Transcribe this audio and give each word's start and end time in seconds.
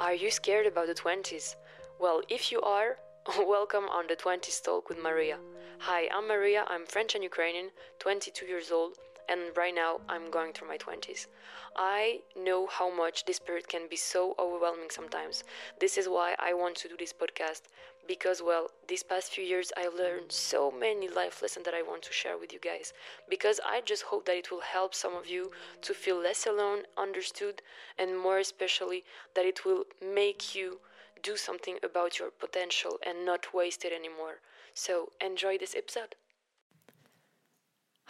Are 0.00 0.14
you 0.14 0.30
scared 0.30 0.64
about 0.64 0.86
the 0.86 0.94
20s? 0.94 1.56
Well, 1.98 2.22
if 2.30 2.50
you 2.50 2.62
are, 2.62 2.96
welcome 3.38 3.84
on 3.90 4.06
the 4.06 4.16
20s 4.16 4.64
Talk 4.64 4.88
with 4.88 4.96
Maria. 4.98 5.36
Hi, 5.80 6.08
I'm 6.10 6.26
Maria, 6.26 6.64
I'm 6.68 6.86
French 6.86 7.14
and 7.14 7.22
Ukrainian, 7.22 7.68
22 7.98 8.46
years 8.46 8.70
old, 8.72 8.96
and 9.30 9.56
right 9.56 9.74
now 9.74 10.00
I'm 10.08 10.30
going 10.30 10.52
through 10.52 10.68
my 10.68 10.76
20s. 10.76 11.28
I 11.76 12.20
know 12.36 12.66
how 12.66 12.94
much 12.94 13.24
this 13.24 13.38
period 13.38 13.68
can 13.68 13.86
be 13.88 13.96
so 13.96 14.34
overwhelming 14.38 14.90
sometimes. 14.90 15.44
This 15.78 15.96
is 15.96 16.08
why 16.08 16.34
I 16.38 16.52
want 16.52 16.76
to 16.78 16.88
do 16.88 16.96
this 16.98 17.12
podcast 17.12 17.62
because, 18.08 18.42
well, 18.42 18.70
these 18.88 19.04
past 19.04 19.32
few 19.32 19.44
years 19.44 19.72
I 19.76 19.86
learned 19.86 20.32
so 20.32 20.72
many 20.72 21.08
life 21.08 21.42
lessons 21.42 21.64
that 21.64 21.74
I 21.74 21.82
want 21.82 22.02
to 22.02 22.12
share 22.12 22.36
with 22.36 22.52
you 22.52 22.58
guys. 22.58 22.92
Because 23.28 23.60
I 23.64 23.82
just 23.82 24.02
hope 24.02 24.26
that 24.26 24.36
it 24.36 24.50
will 24.50 24.62
help 24.62 24.94
some 24.94 25.14
of 25.14 25.28
you 25.28 25.52
to 25.82 25.94
feel 25.94 26.16
less 26.20 26.44
alone, 26.46 26.82
understood, 26.98 27.62
and 27.96 28.18
more 28.18 28.38
especially 28.38 29.04
that 29.34 29.46
it 29.46 29.64
will 29.64 29.84
make 30.02 30.56
you 30.56 30.80
do 31.22 31.36
something 31.36 31.78
about 31.84 32.18
your 32.18 32.30
potential 32.30 32.98
and 33.06 33.24
not 33.24 33.54
waste 33.54 33.84
it 33.84 33.92
anymore. 33.92 34.40
So, 34.74 35.10
enjoy 35.20 35.58
this 35.58 35.76
episode. 35.76 36.16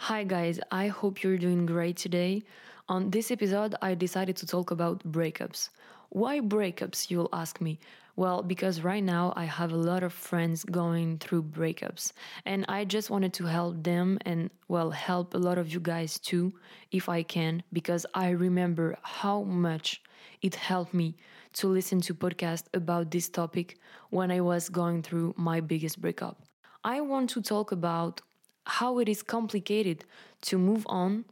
Hi, 0.05 0.23
guys, 0.23 0.59
I 0.71 0.87
hope 0.87 1.21
you're 1.21 1.37
doing 1.37 1.67
great 1.67 1.95
today. 1.95 2.41
On 2.89 3.11
this 3.11 3.29
episode, 3.29 3.75
I 3.83 3.93
decided 3.93 4.35
to 4.37 4.47
talk 4.47 4.71
about 4.71 5.03
breakups. 5.03 5.69
Why 6.09 6.39
breakups, 6.39 7.11
you'll 7.11 7.29
ask 7.31 7.61
me? 7.61 7.79
Well, 8.15 8.41
because 8.41 8.81
right 8.81 9.03
now 9.03 9.31
I 9.35 9.45
have 9.45 9.71
a 9.71 9.77
lot 9.77 10.01
of 10.01 10.11
friends 10.11 10.63
going 10.63 11.19
through 11.19 11.43
breakups, 11.43 12.13
and 12.47 12.65
I 12.67 12.83
just 12.83 13.11
wanted 13.11 13.31
to 13.33 13.45
help 13.45 13.83
them 13.83 14.17
and, 14.25 14.49
well, 14.67 14.89
help 14.89 15.35
a 15.35 15.37
lot 15.37 15.59
of 15.59 15.71
you 15.71 15.79
guys 15.79 16.17
too, 16.17 16.51
if 16.91 17.07
I 17.07 17.21
can, 17.21 17.61
because 17.71 18.03
I 18.15 18.29
remember 18.31 18.97
how 19.03 19.43
much 19.43 20.01
it 20.41 20.55
helped 20.55 20.95
me 20.95 21.15
to 21.53 21.67
listen 21.67 22.01
to 22.01 22.15
podcasts 22.15 22.65
about 22.73 23.11
this 23.11 23.29
topic 23.29 23.77
when 24.09 24.31
I 24.31 24.41
was 24.41 24.67
going 24.67 25.03
through 25.03 25.35
my 25.37 25.59
biggest 25.61 26.01
breakup. 26.01 26.41
I 26.83 27.01
want 27.01 27.29
to 27.29 27.41
talk 27.43 27.71
about 27.71 28.21
how 28.65 28.99
it 28.99 29.09
is 29.09 29.23
complicated 29.23 30.05
to 30.43 30.57
move 30.57 30.85
on 30.87 31.25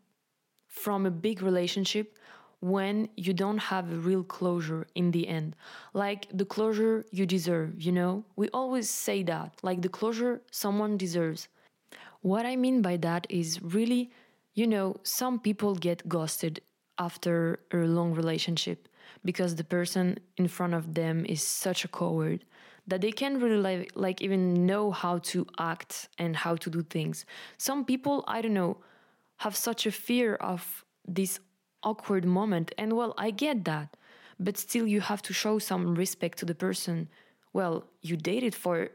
from 0.68 1.06
a 1.06 1.12
big 1.12 1.42
relationship 1.42 2.18
when 2.62 3.10
you 3.16 3.34
don't 3.34 3.58
have 3.58 3.92
a 3.92 3.96
real 3.96 4.24
closure 4.24 4.86
in 4.96 5.12
the 5.12 5.28
end. 5.28 5.56
Like 5.94 6.28
the 6.34 6.46
closure 6.46 7.06
you 7.12 7.26
deserve, 7.26 7.82
you 7.82 7.92
know? 7.92 8.26
We 8.36 8.50
always 8.50 8.90
say 8.90 9.24
that, 9.24 9.54
like 9.64 9.82
the 9.82 9.90
closure 9.90 10.42
someone 10.52 10.98
deserves. 10.98 11.48
What 12.22 12.46
I 12.46 12.56
mean 12.56 12.82
by 12.82 12.98
that 12.98 13.28
is 13.30 13.62
really, 13.62 14.12
you 14.54 14.68
know, 14.68 14.98
some 15.04 15.40
people 15.40 15.76
get 15.76 16.08
ghosted 16.10 16.62
after 16.98 17.60
a 17.72 17.78
long 17.78 18.14
relationship 18.14 18.90
because 19.24 19.56
the 19.56 19.64
person 19.64 20.20
in 20.38 20.48
front 20.48 20.74
of 20.74 20.94
them 20.96 21.26
is 21.26 21.42
such 21.42 21.86
a 21.86 21.88
coward 21.88 22.44
that 22.90 23.02
they 23.02 23.12
can't 23.12 23.42
really 23.42 23.58
like, 23.58 23.92
like 23.96 24.22
even 24.22 24.66
know 24.66 24.92
how 24.92 25.20
to 25.20 25.46
act 25.58 26.10
and 26.18 26.36
how 26.36 26.56
to 26.56 26.70
do 26.70 26.82
things. 26.84 27.26
Some 27.58 27.86
people, 27.86 28.24
I 28.28 28.42
don't 28.42 28.54
know, 28.54 28.78
have 29.38 29.56
such 29.56 29.86
a 29.86 29.92
fear 29.92 30.36
of 30.36 30.86
this 31.08 31.40
awkward 31.84 32.26
moment 32.26 32.74
and 32.78 32.94
well, 32.94 33.14
I 33.18 33.32
get 33.32 33.66
that. 33.66 33.96
But 34.40 34.58
still 34.58 34.88
you 34.88 35.02
have 35.02 35.22
to 35.24 35.34
show 35.34 35.60
some 35.60 35.96
respect 35.96 36.38
to 36.40 36.46
the 36.46 36.56
person. 36.56 37.10
Well, 37.54 37.86
you 38.02 38.16
dated 38.16 38.56
for 38.56 38.90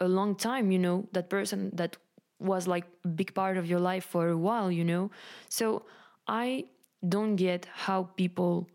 a 0.00 0.08
long 0.08 0.34
time, 0.34 0.70
you 0.70 0.78
know, 0.78 1.08
that 1.12 1.30
person 1.30 1.70
that 1.74 1.96
was 2.38 2.66
like 2.66 2.84
a 3.04 3.08
big 3.08 3.34
part 3.34 3.56
of 3.56 3.66
your 3.66 3.80
life 3.80 4.04
for 4.04 4.28
a 4.28 4.36
while, 4.36 4.70
you 4.70 4.84
know. 4.84 5.10
So 5.48 5.84
I 6.26 6.66
don't 7.08 7.36
get 7.36 7.66
how 7.72 8.04
people 8.16 8.68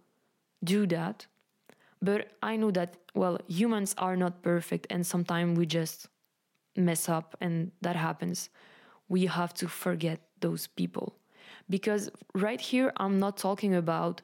do 0.63 0.87
that 0.87 1.27
but 2.01 2.31
I 2.41 2.55
know 2.57 2.71
that, 2.71 2.97
well, 3.15 3.39
humans 3.47 3.95
are 3.97 4.15
not 4.15 4.41
perfect 4.41 4.87
and 4.89 5.05
sometimes 5.05 5.57
we 5.57 5.65
just 5.65 6.07
mess 6.75 7.09
up 7.09 7.35
and 7.41 7.71
that 7.81 7.95
happens. 7.95 8.49
We 9.09 9.25
have 9.25 9.53
to 9.55 9.67
forget 9.67 10.21
those 10.39 10.67
people. 10.67 11.15
Because 11.69 12.09
right 12.33 12.61
here, 12.61 12.93
I'm 12.97 13.19
not 13.19 13.37
talking 13.37 13.75
about 13.75 14.21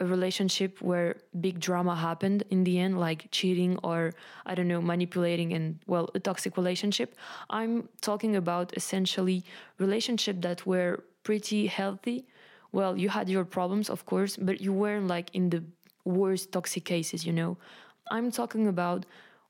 a 0.00 0.06
relationship 0.06 0.80
where 0.80 1.16
big 1.40 1.60
drama 1.60 1.94
happened 1.94 2.44
in 2.50 2.64
the 2.64 2.78
end, 2.78 2.98
like 2.98 3.28
cheating 3.30 3.78
or, 3.84 4.12
I 4.46 4.54
don't 4.54 4.66
know, 4.66 4.80
manipulating 4.80 5.52
and, 5.52 5.78
well, 5.86 6.10
a 6.14 6.20
toxic 6.20 6.56
relationship. 6.56 7.14
I'm 7.50 7.88
talking 8.00 8.34
about 8.36 8.76
essentially 8.76 9.44
relationship 9.78 10.40
that 10.42 10.66
were 10.66 11.04
pretty 11.22 11.66
healthy. 11.66 12.26
Well, 12.72 12.96
you 12.96 13.10
had 13.10 13.28
your 13.28 13.44
problems, 13.44 13.90
of 13.90 14.06
course, 14.06 14.36
but 14.36 14.60
you 14.60 14.72
weren't 14.72 15.06
like 15.06 15.30
in 15.34 15.50
the 15.50 15.62
worst 16.04 16.52
toxic 16.52 16.84
cases 16.84 17.26
you 17.26 17.32
know? 17.32 17.56
I'm 18.10 18.30
talking 18.30 18.66
about 18.66 19.06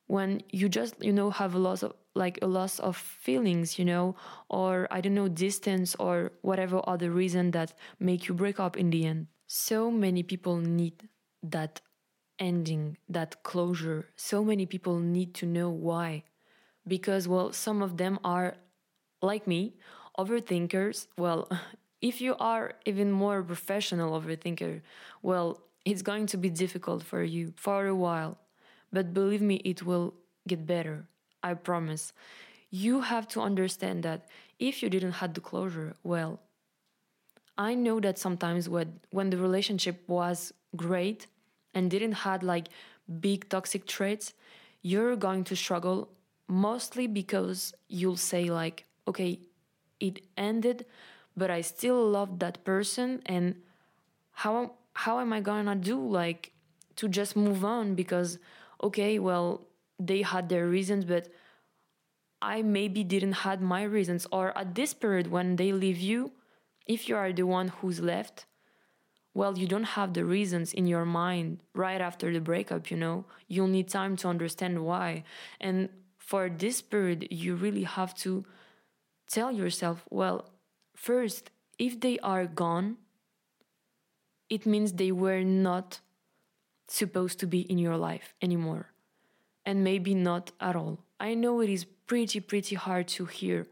when 0.07 0.43
you 0.51 0.69
just 0.69 1.03
you 1.03 1.13
know 1.13 1.31
have 1.31 1.55
a 1.55 1.59
loss 1.59 1.83
of 1.83 1.95
like 2.15 2.39
a 2.43 2.47
loss 2.47 2.79
of 2.79 2.97
feelings 2.97 3.79
you 3.79 3.85
know? 3.85 4.15
Or 4.51 4.87
i 4.91 5.01
don't 5.01 5.15
know 5.15 5.29
distance 5.29 5.95
or 5.97 6.33
whatever 6.43 6.81
other 6.87 7.11
reason 7.11 7.51
that 7.53 7.75
make 7.99 8.29
you 8.29 8.35
break 8.35 8.61
up 8.61 8.77
in 8.77 8.91
the 8.91 9.05
end. 9.07 9.27
So 9.47 9.91
many 9.91 10.23
people 10.23 10.57
need 10.59 11.09
that 11.43 11.81
ending 12.39 12.97
that 13.09 13.43
closure. 13.43 14.09
So 14.17 14.45
many 14.45 14.67
people 14.67 14.99
need 14.99 15.35
to 15.35 15.47
know 15.47 15.71
why. 15.71 16.25
Because 16.87 17.29
well 17.29 17.53
some 17.53 17.83
of 17.83 17.97
them 17.97 18.19
are 18.25 18.57
like 19.23 19.47
me 19.47 19.75
overthinkers. 20.19 21.07
Well 21.17 21.49
if 22.01 22.21
you 22.21 22.35
are 22.41 22.75
even 22.87 23.13
more 23.13 23.43
professional 23.43 24.21
overthinker 24.21 24.81
well 25.23 25.61
it's 25.85 26.03
going 26.03 26.27
to 26.27 26.37
be 26.37 26.51
difficult 26.51 27.03
for 27.03 27.23
you 27.23 27.53
for 27.57 27.87
a 27.87 27.95
while, 27.95 28.39
but 28.93 29.15
believe 29.15 29.43
me, 29.43 29.57
it 29.65 29.85
will 29.85 30.15
get 30.47 30.67
better. 30.67 31.07
I 31.43 31.55
promise. 31.55 32.13
You 32.71 33.01
have 33.01 33.27
to 33.29 33.41
understand 33.41 34.03
that 34.05 34.29
if 34.59 34.83
you 34.83 34.89
didn't 34.89 35.13
have 35.13 35.35
the 35.35 35.41
closure, 35.41 35.97
well, 36.03 36.41
I 37.59 37.75
know 37.75 38.01
that 38.01 38.19
sometimes 38.19 38.69
when 38.69 39.01
when 39.11 39.31
the 39.31 39.37
relationship 39.37 40.03
was 40.09 40.53
great 40.77 41.27
and 41.75 41.91
didn't 41.91 42.13
had 42.13 42.43
like 42.43 42.69
big 43.21 43.49
toxic 43.49 43.87
traits, 43.87 44.33
you're 44.83 45.17
going 45.17 45.45
to 45.45 45.57
struggle 45.57 46.09
mostly 46.49 47.07
because 47.07 47.75
you'll 47.89 48.17
say 48.17 48.45
like, 48.51 48.85
okay, 49.07 49.41
it 50.01 50.21
ended, 50.37 50.87
but 51.37 51.51
I 51.51 51.61
still 51.61 52.09
love 52.09 52.39
that 52.39 52.65
person 52.65 53.23
and 53.27 53.57
how 54.33 54.73
how 54.95 55.21
am 55.21 55.33
I 55.33 55.41
gonna 55.41 55.77
do 55.77 55.99
like 56.07 56.53
to 56.97 57.09
just 57.09 57.37
move 57.37 57.65
on 57.65 57.95
because 57.95 58.39
okay, 58.83 59.19
well, 59.19 59.67
they 59.99 60.23
had 60.23 60.49
their 60.49 60.67
reasons, 60.67 61.05
but 61.05 61.29
I 62.41 62.63
maybe 62.63 63.05
didn't 63.05 63.33
had 63.47 63.63
my 63.63 63.85
reasons 63.85 64.27
or 64.33 64.57
at 64.59 64.75
this 64.75 64.93
period 64.95 65.29
when 65.31 65.57
they 65.57 65.73
leave 65.73 65.99
you, 65.99 66.33
if 66.87 67.09
you 67.09 67.17
are 67.17 67.33
the 67.33 67.45
one 67.45 67.69
who's 67.69 68.01
left, 68.01 68.47
well, 69.35 69.57
you 69.57 69.67
don't 69.67 69.85
have 69.85 70.13
the 70.13 70.25
reasons 70.25 70.73
in 70.73 70.87
your 70.87 71.05
mind 71.05 71.61
right 71.75 72.01
after 72.01 72.33
the 72.33 72.41
breakup, 72.41 72.91
you 72.91 72.97
know. 72.97 73.25
You'll 73.49 73.69
need 73.69 73.89
time 73.89 74.17
to 74.17 74.29
understand 74.29 74.85
why. 74.85 75.25
And 75.61 75.89
for 76.19 76.51
this 76.51 76.83
period, 76.83 77.29
you 77.31 77.55
really 77.55 77.85
have 77.85 78.15
to 78.17 78.45
tell 79.29 79.51
yourself, 79.51 80.05
well, 80.11 80.51
first, 80.95 81.51
if 81.79 82.01
they 82.01 82.19
are 82.19 82.47
gone, 82.47 82.99
it 84.53 84.67
means 84.67 84.93
they 84.93 85.13
were 85.13 85.43
not 85.43 86.01
supposed 86.87 87.39
to 87.41 87.47
be 87.47 87.61
in 87.73 87.79
your 87.79 87.97
life 87.97 88.35
anymore. 88.43 88.85
And 89.65 89.83
maybe 89.83 90.15
not 90.15 90.53
at 90.61 90.77
all. 90.77 90.99
I 91.19 91.33
know 91.33 91.61
it 91.61 91.71
is 91.71 91.85
pretty, 92.11 92.41
pretty 92.41 92.77
hard 92.77 93.07
to 93.17 93.25
hear, 93.25 93.67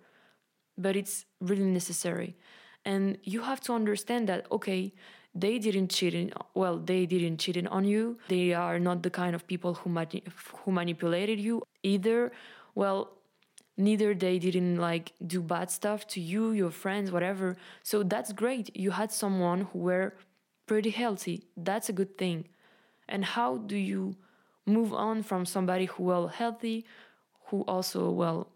but 0.78 0.96
it's 0.96 1.26
really 1.40 1.70
necessary. 1.80 2.34
And 2.86 3.18
you 3.24 3.42
have 3.42 3.60
to 3.66 3.74
understand 3.74 4.26
that, 4.30 4.46
okay, 4.50 4.94
they 5.34 5.58
didn't 5.58 5.90
cheat 5.96 6.14
in, 6.14 6.32
well, 6.54 6.78
they 6.78 7.04
didn't 7.04 7.36
cheat 7.42 7.58
on 7.66 7.84
you. 7.84 8.18
They 8.28 8.54
are 8.54 8.78
not 8.78 9.02
the 9.02 9.10
kind 9.10 9.34
of 9.34 9.46
people 9.46 9.74
who, 9.74 9.90
mani- 9.90 10.24
who 10.60 10.72
manipulated 10.72 11.38
you 11.38 11.62
either. 11.82 12.32
Well, 12.74 13.00
neither 13.76 14.14
they 14.14 14.38
didn't 14.38 14.76
like 14.76 15.12
do 15.26 15.42
bad 15.42 15.70
stuff 15.70 16.06
to 16.12 16.20
you, 16.20 16.52
your 16.52 16.70
friends, 16.70 17.12
whatever. 17.12 17.56
So 17.82 18.02
that's 18.02 18.32
great. 18.32 18.74
You 18.74 18.92
had 18.92 19.12
someone 19.12 19.60
who 19.72 19.80
were 19.80 20.14
pretty 20.70 20.90
healthy. 20.90 21.42
That's 21.56 21.88
a 21.88 21.92
good 22.00 22.16
thing. 22.16 22.46
And 23.08 23.24
how 23.24 23.56
do 23.56 23.76
you 23.76 24.14
move 24.66 24.94
on 24.94 25.24
from 25.24 25.44
somebody 25.44 25.86
who 25.86 26.04
well 26.04 26.28
healthy, 26.28 26.86
who 27.46 27.62
also 27.62 28.08
well 28.22 28.46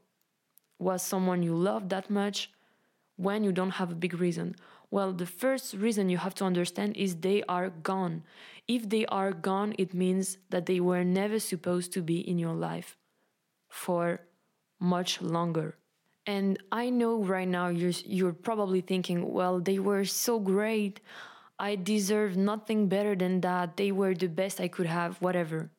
was 0.79 1.03
someone 1.03 1.43
you 1.43 1.57
love 1.57 1.89
that 1.89 2.09
much 2.09 2.53
when 3.17 3.43
you 3.43 3.51
don't 3.51 3.79
have 3.81 3.91
a 3.91 4.01
big 4.05 4.15
reason? 4.21 4.55
Well, 4.93 5.13
the 5.13 5.27
first 5.27 5.75
reason 5.75 6.09
you 6.09 6.19
have 6.19 6.37
to 6.37 6.45
understand 6.45 6.97
is 6.97 7.17
they 7.17 7.43
are 7.49 7.71
gone. 7.71 8.23
If 8.69 8.89
they 8.89 9.07
are 9.07 9.33
gone, 9.33 9.75
it 9.77 9.93
means 9.93 10.39
that 10.51 10.67
they 10.67 10.79
were 10.79 11.03
never 11.03 11.41
supposed 11.41 11.93
to 11.95 12.01
be 12.01 12.19
in 12.31 12.39
your 12.39 12.55
life 12.55 12.97
for 13.69 14.21
much 14.79 15.21
longer. 15.21 15.75
And 16.27 16.59
I 16.71 16.91
know 16.91 17.25
right 17.25 17.49
now 17.49 17.69
you're 17.81 17.99
you're 18.07 18.39
probably 18.49 18.83
thinking, 18.83 19.19
well, 19.39 19.59
they 19.59 19.81
were 19.81 20.05
so 20.05 20.39
great. 20.39 21.01
I 21.59 21.77
deserve 21.77 22.37
nothing 22.37 22.89
better 22.89 23.15
than 23.15 23.41
that. 23.43 23.77
They 23.77 23.93
were 23.93 24.15
the 24.15 24.29
best 24.29 24.61
I 24.61 24.69
could 24.69 24.87
have, 24.87 25.21
whatever. 25.23 25.71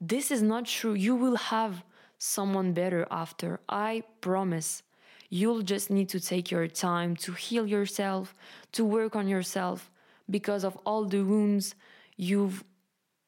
This 0.00 0.30
is 0.30 0.42
not 0.42 0.66
true. 0.66 0.94
You 0.94 1.14
will 1.14 1.36
have 1.36 1.84
someone 2.18 2.72
better 2.72 3.06
after. 3.10 3.60
I 3.68 4.04
promise. 4.20 4.82
You'll 5.30 5.62
just 5.62 5.90
need 5.90 6.08
to 6.10 6.20
take 6.20 6.50
your 6.50 6.66
time 6.68 7.16
to 7.16 7.32
heal 7.32 7.66
yourself, 7.66 8.34
to 8.72 8.84
work 8.84 9.16
on 9.16 9.28
yourself 9.28 9.90
because 10.30 10.64
of 10.64 10.76
all 10.84 11.04
the 11.04 11.22
wounds 11.22 11.74
you've 12.16 12.64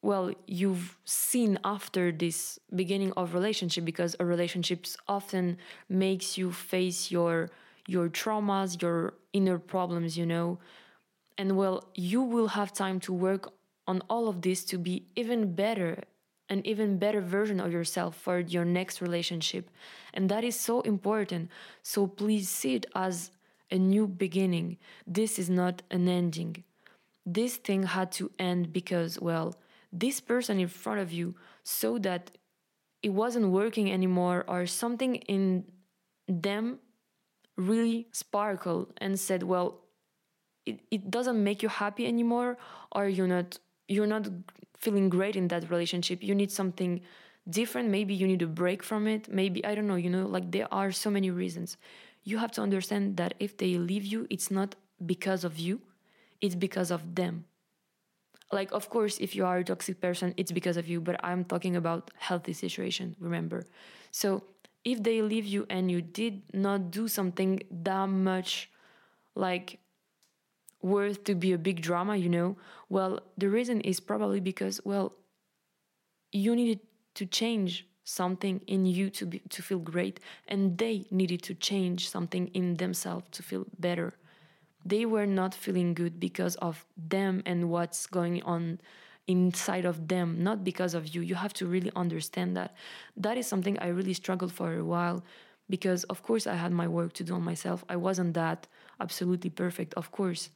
well 0.01 0.31
you've 0.45 0.97
seen 1.03 1.57
after 1.63 2.11
this 2.11 2.59
beginning 2.75 3.11
of 3.17 3.33
relationship 3.33 3.83
because 3.83 4.15
a 4.19 4.25
relationship 4.25 4.85
often 5.07 5.57
makes 5.89 6.37
you 6.37 6.51
face 6.51 7.09
your 7.11 7.49
your 7.87 8.07
traumas 8.07 8.79
your 8.81 9.15
inner 9.33 9.57
problems 9.57 10.15
you 10.15 10.25
know 10.25 10.59
and 11.37 11.57
well 11.57 11.83
you 11.95 12.21
will 12.21 12.49
have 12.49 12.73
time 12.73 12.99
to 12.99 13.13
work 13.13 13.51
on 13.87 14.01
all 14.09 14.27
of 14.27 14.41
this 14.41 14.63
to 14.65 14.77
be 14.77 15.05
even 15.15 15.53
better 15.53 16.03
an 16.49 16.61
even 16.65 16.97
better 16.97 17.21
version 17.21 17.59
of 17.59 17.71
yourself 17.71 18.15
for 18.15 18.39
your 18.39 18.65
next 18.65 19.01
relationship. 19.01 19.69
And 20.13 20.29
that 20.29 20.43
is 20.43 20.59
so 20.59 20.81
important. 20.81 21.49
So 21.81 22.07
please 22.07 22.49
see 22.49 22.75
it 22.75 22.85
as 22.93 23.31
a 23.71 23.77
new 23.77 24.07
beginning. 24.07 24.77
This 25.07 25.39
is 25.39 25.49
not 25.49 25.81
an 25.89 26.07
ending. 26.07 26.63
This 27.25 27.57
thing 27.57 27.83
had 27.83 28.11
to 28.13 28.31
end 28.37 28.71
because 28.71 29.19
well 29.19 29.55
this 29.91 30.19
person 30.19 30.59
in 30.59 30.67
front 30.67 30.99
of 30.99 31.11
you 31.11 31.35
saw 31.63 31.97
that 31.99 32.31
it 33.01 33.09
wasn't 33.09 33.49
working 33.49 33.91
anymore 33.91 34.43
or 34.47 34.65
something 34.65 35.15
in 35.15 35.63
them 36.27 36.79
really 37.57 38.07
sparkled 38.11 38.93
and 38.97 39.19
said 39.19 39.41
well 39.43 39.79
it, 40.65 40.79
it 40.91 41.11
doesn't 41.11 41.41
make 41.43 41.61
you 41.63 41.69
happy 41.69 42.05
anymore 42.07 42.57
or 42.91 43.07
you're 43.07 43.27
not 43.27 43.59
you're 43.87 44.07
not 44.07 44.27
feeling 44.77 45.09
great 45.09 45.35
in 45.35 45.47
that 45.49 45.69
relationship. 45.69 46.23
You 46.23 46.33
need 46.35 46.51
something 46.51 47.01
different. 47.49 47.89
Maybe 47.89 48.13
you 48.15 48.27
need 48.27 48.41
a 48.41 48.47
break 48.47 48.81
from 48.83 49.07
it. 49.07 49.27
Maybe 49.29 49.63
i 49.65 49.75
don't 49.75 49.87
know 49.87 49.95
you 49.95 50.09
know 50.09 50.25
like 50.25 50.51
there 50.51 50.67
are 50.73 50.91
so 50.91 51.09
many 51.09 51.29
reasons. 51.31 51.77
You 52.23 52.37
have 52.39 52.51
to 52.53 52.61
understand 52.61 53.17
that 53.17 53.35
if 53.39 53.57
they 53.57 53.75
leave 53.77 54.05
you 54.05 54.27
it's 54.29 54.49
not 54.49 54.75
because 55.05 55.43
of 55.43 55.57
you 55.59 55.81
it's 56.41 56.55
because 56.55 56.91
of 56.91 57.15
them. 57.15 57.45
Like 58.51 58.71
of 58.71 58.89
course 58.89 59.17
if 59.19 59.35
you 59.35 59.45
are 59.45 59.57
a 59.59 59.63
toxic 59.63 59.99
person 60.01 60.33
it's 60.37 60.51
because 60.51 60.77
of 60.77 60.87
you 60.87 61.01
but 61.01 61.15
i'm 61.23 61.43
talking 61.43 61.75
about 61.75 62.11
healthy 62.17 62.53
situation 62.53 63.15
remember? 63.19 63.65
So 64.11 64.43
if 64.83 65.01
they 65.03 65.21
leave 65.21 65.45
you 65.45 65.65
and 65.69 65.89
you 65.91 66.01
did 66.01 66.41
not 66.53 66.91
do 66.91 67.07
something 67.07 67.61
that 67.71 68.07
much 68.07 68.69
like 69.35 69.79
worth 70.93 71.23
to 71.23 71.33
be 71.43 71.51
a 71.51 71.57
big 71.57 71.81
drama 71.81 72.15
you 72.15 72.29
know 72.37 72.55
well 72.89 73.19
the 73.37 73.49
reason 73.57 73.81
is 73.81 73.99
probably 73.99 74.39
because 74.39 74.79
well 74.85 75.07
you 76.31 76.55
needed 76.55 76.79
to 77.15 77.25
change 77.25 77.87
something 78.03 78.61
in 78.67 78.85
you 78.85 79.09
to 79.09 79.25
be 79.25 79.39
to 79.55 79.61
feel 79.63 79.79
great 79.79 80.19
and 80.47 80.77
they 80.77 80.95
needed 81.09 81.41
to 81.41 81.53
change 81.55 82.09
something 82.15 82.47
in 82.59 82.75
themselves 82.75 83.25
to 83.31 83.41
feel 83.41 83.65
better 83.79 84.13
they 84.85 85.05
were 85.05 85.25
not 85.25 85.55
feeling 85.55 85.95
good 85.95 86.19
because 86.19 86.55
of 86.57 86.85
them 86.95 87.41
and 87.45 87.69
what's 87.71 88.05
going 88.05 88.43
on 88.43 88.79
inside 89.27 89.85
of 89.85 90.07
them, 90.07 90.43
not 90.43 90.63
because 90.63 90.93
of 90.93 91.13
you. 91.13 91.21
You 91.21 91.35
have 91.35 91.53
to 91.53 91.65
really 91.65 91.91
understand 91.95 92.55
that. 92.57 92.75
That 93.17 93.37
is 93.37 93.47
something 93.47 93.77
I 93.79 93.87
really 93.87 94.13
struggled 94.13 94.53
for 94.53 94.77
a 94.77 94.83
while 94.83 95.23
because, 95.69 96.03
of 96.05 96.21
course, 96.21 96.45
I 96.45 96.53
had 96.55 96.71
my 96.71 96.87
work 96.87 97.13
to 97.13 97.23
do 97.23 97.33
on 97.33 97.43
myself. 97.43 97.83
I 97.89 97.95
wasn't 97.95 98.35
that 98.35 98.67
absolutely 98.99 99.49
perfect, 99.49 99.95
of 99.95 100.11
course. 100.11 100.49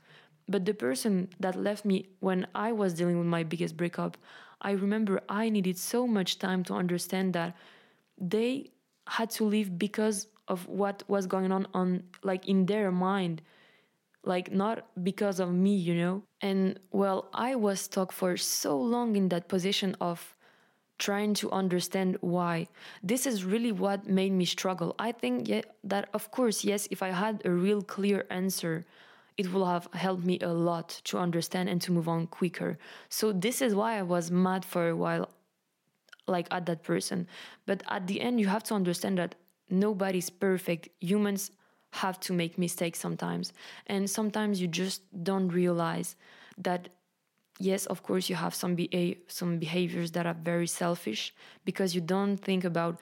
But 0.49 0.65
the 0.65 0.73
person 0.73 1.29
that 1.39 1.55
left 1.55 1.85
me 1.85 2.07
when 2.19 2.47
I 2.55 2.73
was 2.73 2.95
dealing 2.95 3.17
with 3.19 3.27
my 3.27 3.43
biggest 3.43 3.77
breakup, 3.77 4.17
I 4.61 4.71
remember 4.71 5.21
I 5.29 5.49
needed 5.49 5.77
so 5.77 6.07
much 6.07 6.39
time 6.39 6.63
to 6.65 6.73
understand 6.73 7.33
that 7.33 7.55
they 8.19 8.71
had 9.07 9.29
to 9.31 9.45
leave 9.45 9.77
because 9.79 10.27
of 10.47 10.67
what 10.67 11.03
was 11.07 11.27
going 11.27 11.51
on 11.51 11.67
on 11.73 12.03
like 12.23 12.47
in 12.47 12.65
their 12.65 12.91
mind 12.91 13.41
like 14.23 14.51
not 14.51 14.85
because 15.03 15.39
of 15.39 15.53
me, 15.53 15.75
you 15.75 15.95
know? 15.95 16.23
And 16.41 16.79
well, 16.91 17.29
I 17.33 17.55
was 17.55 17.81
stuck 17.81 18.11
for 18.11 18.37
so 18.37 18.77
long 18.79 19.15
in 19.15 19.29
that 19.29 19.47
position 19.47 19.95
of 20.01 20.35
trying 20.97 21.33
to 21.35 21.49
understand 21.51 22.17
why. 22.21 22.67
This 23.01 23.25
is 23.25 23.45
really 23.45 23.71
what 23.71 24.07
made 24.07 24.33
me 24.33 24.45
struggle. 24.45 24.95
I 24.99 25.13
think 25.13 25.47
yeah, 25.47 25.61
that, 25.85 26.09
of 26.13 26.31
course, 26.31 26.63
yes, 26.65 26.87
if 26.91 27.01
I 27.01 27.09
had 27.09 27.41
a 27.45 27.51
real 27.51 27.81
clear 27.81 28.25
answer, 28.29 28.85
it 29.39 29.53
will 29.53 29.65
have 29.65 29.87
helped 29.93 30.25
me 30.25 30.37
a 30.41 30.49
lot 30.49 30.89
to 31.05 31.17
understand 31.17 31.69
and 31.69 31.81
to 31.81 31.93
move 31.93 32.09
on 32.09 32.27
quicker. 32.27 32.77
So, 33.07 33.31
this 33.31 33.61
is 33.61 33.73
why 33.73 33.97
I 33.97 34.01
was 34.01 34.29
mad 34.29 34.65
for 34.65 34.89
a 34.89 34.95
while, 35.03 35.29
like 36.27 36.47
at 36.51 36.65
that 36.65 36.83
person. 36.83 37.25
But 37.65 37.81
at 37.87 38.05
the 38.05 38.19
end, 38.19 38.41
you 38.41 38.47
have 38.47 38.63
to 38.63 38.73
understand 38.73 39.17
that 39.17 39.35
nobody's 39.69 40.29
perfect. 40.29 40.89
Humans 40.99 41.51
have 41.91 42.19
to 42.19 42.33
make 42.33 42.57
mistakes 42.57 42.99
sometimes. 42.99 43.53
And 43.87 44.09
sometimes 44.09 44.59
you 44.61 44.67
just 44.67 45.01
don't 45.23 45.47
realize 45.47 46.17
that 46.57 46.89
yes, 47.59 47.85
of 47.85 48.03
course 48.03 48.29
you 48.29 48.35
have 48.35 48.53
some 48.53 48.75
beha- 48.75 49.19
some 49.27 49.57
behaviors 49.57 50.11
that 50.11 50.25
are 50.25 50.39
very 50.51 50.67
selfish 50.67 51.33
because 51.63 51.95
you 51.95 52.01
don't 52.01 52.37
think 52.37 52.65
about 52.65 52.99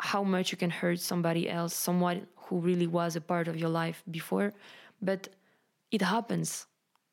how 0.00 0.22
much 0.22 0.52
you 0.52 0.58
can 0.58 0.70
hurt 0.70 1.00
somebody 1.00 1.48
else, 1.48 1.74
someone 1.74 2.26
who 2.44 2.58
really 2.58 2.86
was 2.86 3.16
a 3.16 3.20
part 3.20 3.48
of 3.48 3.56
your 3.56 3.70
life 3.70 4.02
before, 4.10 4.52
but 5.00 5.28
it 5.90 6.02
happens. 6.02 6.66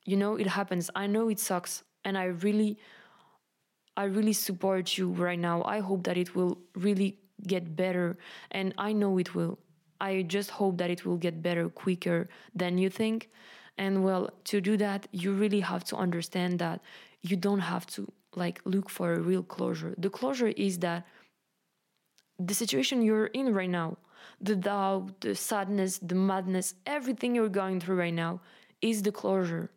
You 0.06 0.18
know, 0.18 0.36
it 0.36 0.48
happens. 0.48 0.90
I 0.96 1.08
know 1.08 1.30
it 1.30 1.40
sucks 1.40 1.84
and 2.04 2.18
I 2.18 2.26
really 2.26 2.78
I 3.96 4.06
really 4.06 4.34
support 4.34 4.98
you 4.98 5.10
right 5.12 5.38
now. 5.38 5.64
I 5.64 5.80
hope 5.80 6.04
that 6.06 6.18
it 6.18 6.36
will 6.36 6.58
really 6.76 7.20
get 7.48 7.76
better 7.76 8.18
and 8.52 8.74
I 8.78 8.92
know 8.92 9.18
it 9.20 9.36
will. 9.36 9.60
I 10.02 10.24
just 10.24 10.50
hope 10.50 10.78
that 10.80 10.90
it 10.90 11.06
will 11.06 11.18
get 11.18 11.42
better 11.42 11.70
quicker 11.70 12.28
than 12.56 12.78
you 12.78 12.90
think. 12.90 13.30
And 13.78 14.04
well, 14.04 14.30
to 14.46 14.62
do 14.62 14.78
that, 14.78 15.08
you 15.12 15.32
really 15.32 15.60
have 15.62 15.84
to 15.86 15.96
understand 15.96 16.60
that 16.60 16.82
you 17.22 17.38
don't 17.38 17.60
have 17.60 17.86
to 17.96 18.12
like 18.36 18.62
look 18.66 18.90
for 18.90 19.14
a 19.14 19.20
real 19.20 19.44
closure. 19.44 19.94
The 19.98 20.10
closure 20.10 20.48
is 20.48 20.80
that 20.80 21.06
the 22.40 22.54
situation 22.54 23.02
you're 23.02 23.28
in 23.28 23.54
right 23.54 23.70
now, 23.70 23.98
the 24.42 24.56
doubt, 24.56 25.22
the 25.22 25.36
sadness, 25.36 26.00
the 26.00 26.16
madness, 26.16 26.74
everything 26.86 27.36
you're 27.36 27.50
going 27.50 27.80
through 27.80 27.98
right 27.98 28.14
now 28.14 28.42
is 28.84 29.02
the 29.02 29.12
closure. 29.12 29.72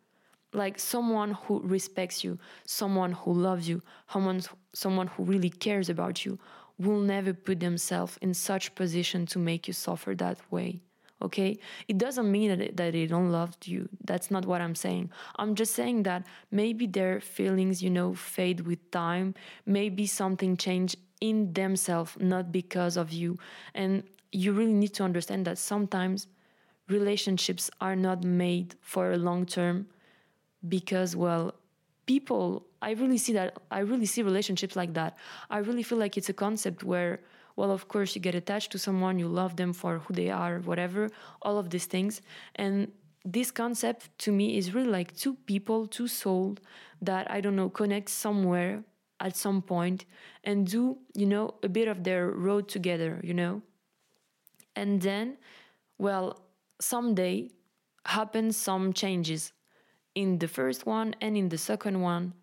Like 0.53 0.79
someone 0.79 1.31
who 1.31 1.61
respects 1.61 2.23
you, 2.23 2.37
someone 2.65 3.13
who 3.13 3.33
loves 3.33 3.67
you, 3.67 3.81
someone, 4.11 4.41
someone 4.73 5.07
who 5.07 5.23
really 5.23 5.49
cares 5.49 5.89
about 5.89 6.25
you, 6.25 6.37
will 6.77 6.99
never 6.99 7.33
put 7.33 7.59
themselves 7.59 8.17
in 8.21 8.33
such 8.33 8.75
position 8.75 9.25
to 9.27 9.39
make 9.39 9.67
you 9.67 9.73
suffer 9.73 10.13
that 10.15 10.37
way 10.51 10.81
okay? 11.21 11.57
It 11.87 11.97
doesn't 11.97 12.31
mean 12.31 12.57
that, 12.57 12.77
that 12.77 12.93
they 12.93 13.05
don't 13.07 13.31
love 13.31 13.55
you. 13.65 13.89
That's 14.03 14.29
not 14.29 14.45
what 14.45 14.61
i'm 14.61 14.75
saying. 14.75 15.09
I'm 15.37 15.55
just 15.55 15.73
saying 15.73 16.03
that 16.03 16.25
maybe 16.51 16.85
their 16.85 17.19
feelings 17.19 17.81
you 17.81 17.89
know 17.89 18.13
fade 18.13 18.61
with 18.61 18.91
time. 18.91 19.35
Maybe 19.65 20.05
something 20.05 20.57
changed 20.57 20.97
in 21.21 21.53
themselves 21.53 22.15
not 22.19 22.51
because 22.51 22.97
of 22.97 23.11
you. 23.11 23.37
And 23.73 24.03
you 24.31 24.53
really 24.53 24.73
need 24.73 24.93
to 24.95 25.03
understand 25.03 25.45
that 25.45 25.57
sometimes 25.57 26.27
relationships 26.89 27.69
are 27.81 27.95
not 27.95 28.23
made 28.23 28.75
for 28.81 29.11
a 29.11 29.17
long 29.17 29.45
term 29.45 29.87
because 30.67 31.15
well 31.15 31.53
people 32.05 32.65
i 32.81 32.91
really 32.91 33.17
see 33.17 33.33
that 33.33 33.57
i 33.71 33.79
really 33.79 34.05
see 34.05 34.21
relationships 34.21 34.75
like 34.75 34.93
that. 34.93 35.17
I 35.49 35.59
really 35.59 35.83
feel 35.83 35.97
like 35.97 36.17
it's 36.17 36.29
a 36.29 36.33
concept 36.33 36.83
where 36.83 37.19
well 37.55 37.71
of 37.71 37.87
course 37.87 38.15
you 38.15 38.21
get 38.21 38.35
attached 38.35 38.71
to 38.71 38.79
someone 38.79 39.19
you 39.19 39.27
love 39.27 39.55
them 39.57 39.73
for 39.73 39.99
who 39.99 40.13
they 40.13 40.29
are 40.29 40.59
whatever 40.59 41.09
all 41.41 41.57
of 41.57 41.69
these 41.69 41.85
things. 41.85 42.21
And 42.55 42.91
this 43.25 43.51
concept 43.51 44.17
to 44.19 44.31
me 44.31 44.57
is 44.57 44.73
really 44.73 44.89
like 44.89 45.15
two 45.15 45.35
people 45.45 45.85
two 45.87 46.07
souls 46.07 46.57
that 47.01 47.29
i 47.29 47.41
don't 47.41 47.55
know 47.55 47.69
connect 47.69 48.09
somewhere 48.09 48.83
at 49.19 49.35
some 49.35 49.61
point 49.61 50.05
and 50.43 50.67
do 50.67 50.97
you 51.13 51.25
know 51.25 51.55
a 51.63 51.69
bit 51.69 51.87
of 51.87 52.03
their 52.03 52.29
road 52.29 52.67
together 52.69 53.19
you 53.23 53.33
know? 53.33 53.61
And 54.75 55.01
then 55.01 55.37
well 55.97 56.39
someday 56.79 57.49
happen 58.05 58.51
some 58.51 58.93
changes 58.93 59.53
in 60.15 60.39
the 60.39 60.47
first 60.47 60.85
one 60.85 61.15
and 61.21 61.37
in 61.37 61.49
the 61.49 61.57
second 61.57 62.01
one. 62.01 62.33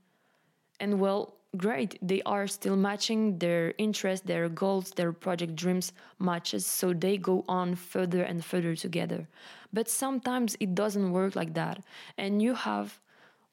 And 0.81 1.01
well, 1.01 1.35
great, 1.57 1.99
they 2.03 2.23
are 2.23 2.47
still 2.47 2.77
matching 2.77 3.39
their 3.39 3.75
interests, 3.79 4.27
their 4.27 4.49
goals, 4.49 4.91
their 4.91 5.13
project 5.13 5.57
dreams 5.57 5.93
matches, 6.19 6.67
so 6.67 6.93
they 6.93 7.17
go 7.17 7.45
on 7.49 7.75
further 7.75 8.23
and 8.23 8.45
further 8.45 8.75
together. 8.75 9.29
But 9.73 9.89
sometimes 9.89 10.57
it 10.61 10.75
doesn't 10.75 11.13
work 11.13 11.35
like 11.37 11.55
that. 11.55 11.83
And 12.19 12.43
you 12.43 12.55
have 12.55 13.01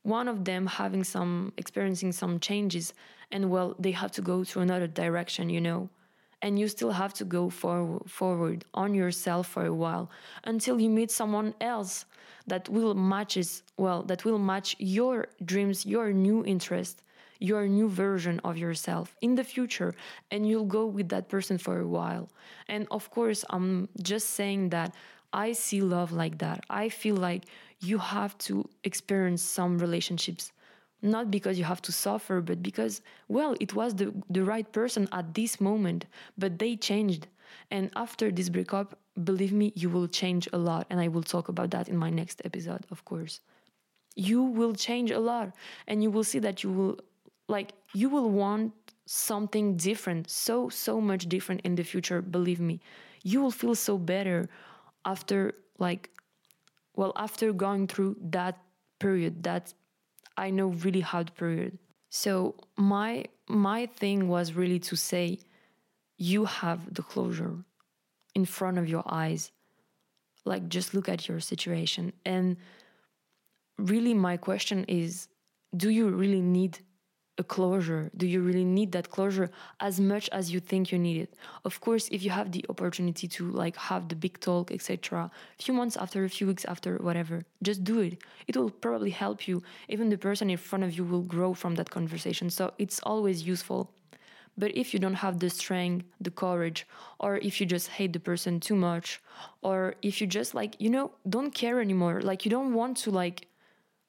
one 0.03 0.27
of 0.27 0.45
them 0.45 0.65
having 0.65 1.03
some 1.03 1.53
experiencing 1.57 2.11
some 2.11 2.39
changes 2.39 2.93
and 3.31 3.49
well 3.49 3.75
they 3.77 3.91
have 3.91 4.11
to 4.11 4.21
go 4.21 4.43
to 4.43 4.59
another 4.59 4.87
direction 4.87 5.49
you 5.49 5.61
know 5.61 5.89
and 6.41 6.57
you 6.57 6.67
still 6.67 6.91
have 6.91 7.13
to 7.13 7.25
go 7.25 7.49
for, 7.49 8.01
forward 8.07 8.65
on 8.73 8.93
yourself 8.93 9.47
for 9.47 9.65
a 9.65 9.73
while 9.73 10.09
until 10.43 10.79
you 10.79 10.89
meet 10.89 11.11
someone 11.11 11.53
else 11.61 12.05
that 12.47 12.67
will 12.69 12.95
matches 12.95 13.63
well 13.77 14.01
that 14.03 14.25
will 14.25 14.39
match 14.39 14.75
your 14.79 15.27
dreams 15.45 15.85
your 15.85 16.11
new 16.11 16.43
interest 16.45 17.03
your 17.39 17.67
new 17.67 17.89
version 17.89 18.39
of 18.43 18.57
yourself 18.57 19.15
in 19.21 19.35
the 19.35 19.43
future 19.43 19.93
and 20.29 20.47
you'll 20.47 20.65
go 20.65 20.85
with 20.85 21.09
that 21.09 21.27
person 21.27 21.57
for 21.57 21.79
a 21.79 21.87
while. 21.87 22.29
And 22.67 22.87
of 22.91 23.09
course 23.09 23.43
i'm 23.49 23.89
just 24.01 24.31
saying 24.31 24.69
that 24.69 24.93
i 25.33 25.51
see 25.51 25.81
love 25.81 26.11
like 26.11 26.37
that. 26.39 26.63
I 26.69 26.89
feel 26.89 27.15
like 27.15 27.43
you 27.79 27.97
have 27.97 28.37
to 28.39 28.69
experience 28.83 29.41
some 29.41 29.79
relationships 29.79 30.51
not 31.01 31.31
because 31.31 31.57
you 31.57 31.63
have 31.63 31.81
to 31.81 31.91
suffer 31.91 32.41
but 32.41 32.61
because 32.61 33.01
well 33.27 33.55
it 33.59 33.73
was 33.73 33.95
the, 33.95 34.13
the 34.29 34.43
right 34.43 34.71
person 34.71 35.07
at 35.11 35.33
this 35.33 35.59
moment 35.59 36.05
but 36.37 36.59
they 36.59 36.75
changed. 36.75 37.27
And 37.69 37.91
after 37.95 38.31
this 38.31 38.49
breakup 38.49 38.97
believe 39.23 39.51
me 39.51 39.73
you 39.75 39.89
will 39.89 40.07
change 40.07 40.47
a 40.53 40.57
lot. 40.57 40.87
And 40.89 40.99
i 40.99 41.07
will 41.07 41.23
talk 41.23 41.49
about 41.49 41.71
that 41.71 41.89
in 41.89 41.97
my 41.97 42.09
next 42.09 42.41
episode 42.45 42.85
of 42.91 43.03
course. 43.05 43.41
You 44.15 44.43
will 44.43 44.73
change 44.73 45.11
a 45.11 45.19
lot. 45.19 45.55
And 45.87 46.03
you 46.03 46.11
will 46.11 46.23
see 46.23 46.39
that 46.39 46.63
you 46.63 46.71
will 46.71 46.99
like 47.47 47.73
you 47.93 48.09
will 48.09 48.29
want 48.29 48.73
something 49.05 49.75
different 49.75 50.29
so 50.29 50.69
so 50.69 51.01
much 51.01 51.27
different 51.27 51.61
in 51.61 51.75
the 51.75 51.83
future 51.83 52.21
believe 52.21 52.59
me. 52.59 52.79
You 53.23 53.41
will 53.41 53.51
feel 53.51 53.75
so 53.75 53.97
better 53.97 54.47
after 55.05 55.53
like 55.79 56.09
well 56.95 57.13
after 57.15 57.51
going 57.51 57.87
through 57.87 58.17
that 58.21 58.57
period 58.99 59.43
that 59.43 59.73
i 60.45 60.49
know 60.49 60.67
really 60.85 61.05
hard 61.11 61.33
period 61.35 61.77
so 62.09 62.55
my 62.75 63.23
my 63.47 63.85
thing 63.85 64.27
was 64.27 64.53
really 64.53 64.79
to 64.79 64.95
say 64.95 65.39
you 66.17 66.45
have 66.45 66.93
the 66.93 67.01
closure 67.01 67.55
in 68.35 68.45
front 68.45 68.77
of 68.77 68.87
your 68.87 69.03
eyes. 69.05 69.51
Like 70.45 70.69
just 70.69 70.93
look 70.93 71.09
at 71.09 71.27
your 71.27 71.39
situation. 71.39 72.13
And 72.25 72.57
really 73.77 74.13
my 74.13 74.37
question 74.37 74.85
is 74.87 75.27
do 75.75 75.89
you 75.89 76.09
really 76.09 76.41
need 76.41 76.79
a 77.37 77.43
closure? 77.43 78.11
Do 78.15 78.27
you 78.27 78.41
really 78.41 78.65
need 78.65 78.91
that 78.91 79.09
closure 79.09 79.49
as 79.79 79.99
much 79.99 80.29
as 80.29 80.51
you 80.51 80.59
think 80.59 80.91
you 80.91 80.99
need 80.99 81.21
it? 81.21 81.33
Of 81.63 81.79
course, 81.79 82.07
if 82.09 82.23
you 82.23 82.29
have 82.29 82.51
the 82.51 82.65
opportunity 82.69 83.27
to 83.27 83.51
like 83.51 83.75
have 83.77 84.09
the 84.09 84.15
big 84.15 84.39
talk, 84.39 84.71
etc., 84.71 85.31
a 85.59 85.63
few 85.63 85.73
months 85.73 85.97
after, 85.97 86.23
a 86.23 86.29
few 86.29 86.47
weeks 86.47 86.65
after, 86.65 86.97
whatever, 86.97 87.43
just 87.63 87.83
do 87.83 87.99
it. 87.99 88.21
It 88.47 88.57
will 88.57 88.69
probably 88.69 89.11
help 89.11 89.47
you. 89.47 89.63
Even 89.89 90.09
the 90.09 90.17
person 90.17 90.49
in 90.49 90.57
front 90.57 90.83
of 90.83 90.97
you 90.97 91.03
will 91.03 91.21
grow 91.23 91.53
from 91.53 91.75
that 91.75 91.89
conversation. 91.89 92.49
So 92.49 92.73
it's 92.77 92.99
always 93.03 93.43
useful. 93.43 93.91
But 94.57 94.75
if 94.75 94.93
you 94.93 94.99
don't 94.99 95.15
have 95.15 95.39
the 95.39 95.49
strength, 95.49 96.05
the 96.19 96.29
courage, 96.29 96.85
or 97.19 97.37
if 97.37 97.61
you 97.61 97.65
just 97.65 97.87
hate 97.87 98.11
the 98.13 98.19
person 98.19 98.59
too 98.59 98.75
much, 98.75 99.21
or 99.61 99.95
if 100.01 100.19
you 100.19 100.27
just 100.27 100.53
like, 100.53 100.75
you 100.79 100.89
know, 100.89 101.11
don't 101.27 101.51
care 101.51 101.79
anymore, 101.79 102.21
like 102.21 102.43
you 102.43 102.51
don't 102.51 102.73
want 102.73 102.97
to 102.97 103.11
like 103.11 103.47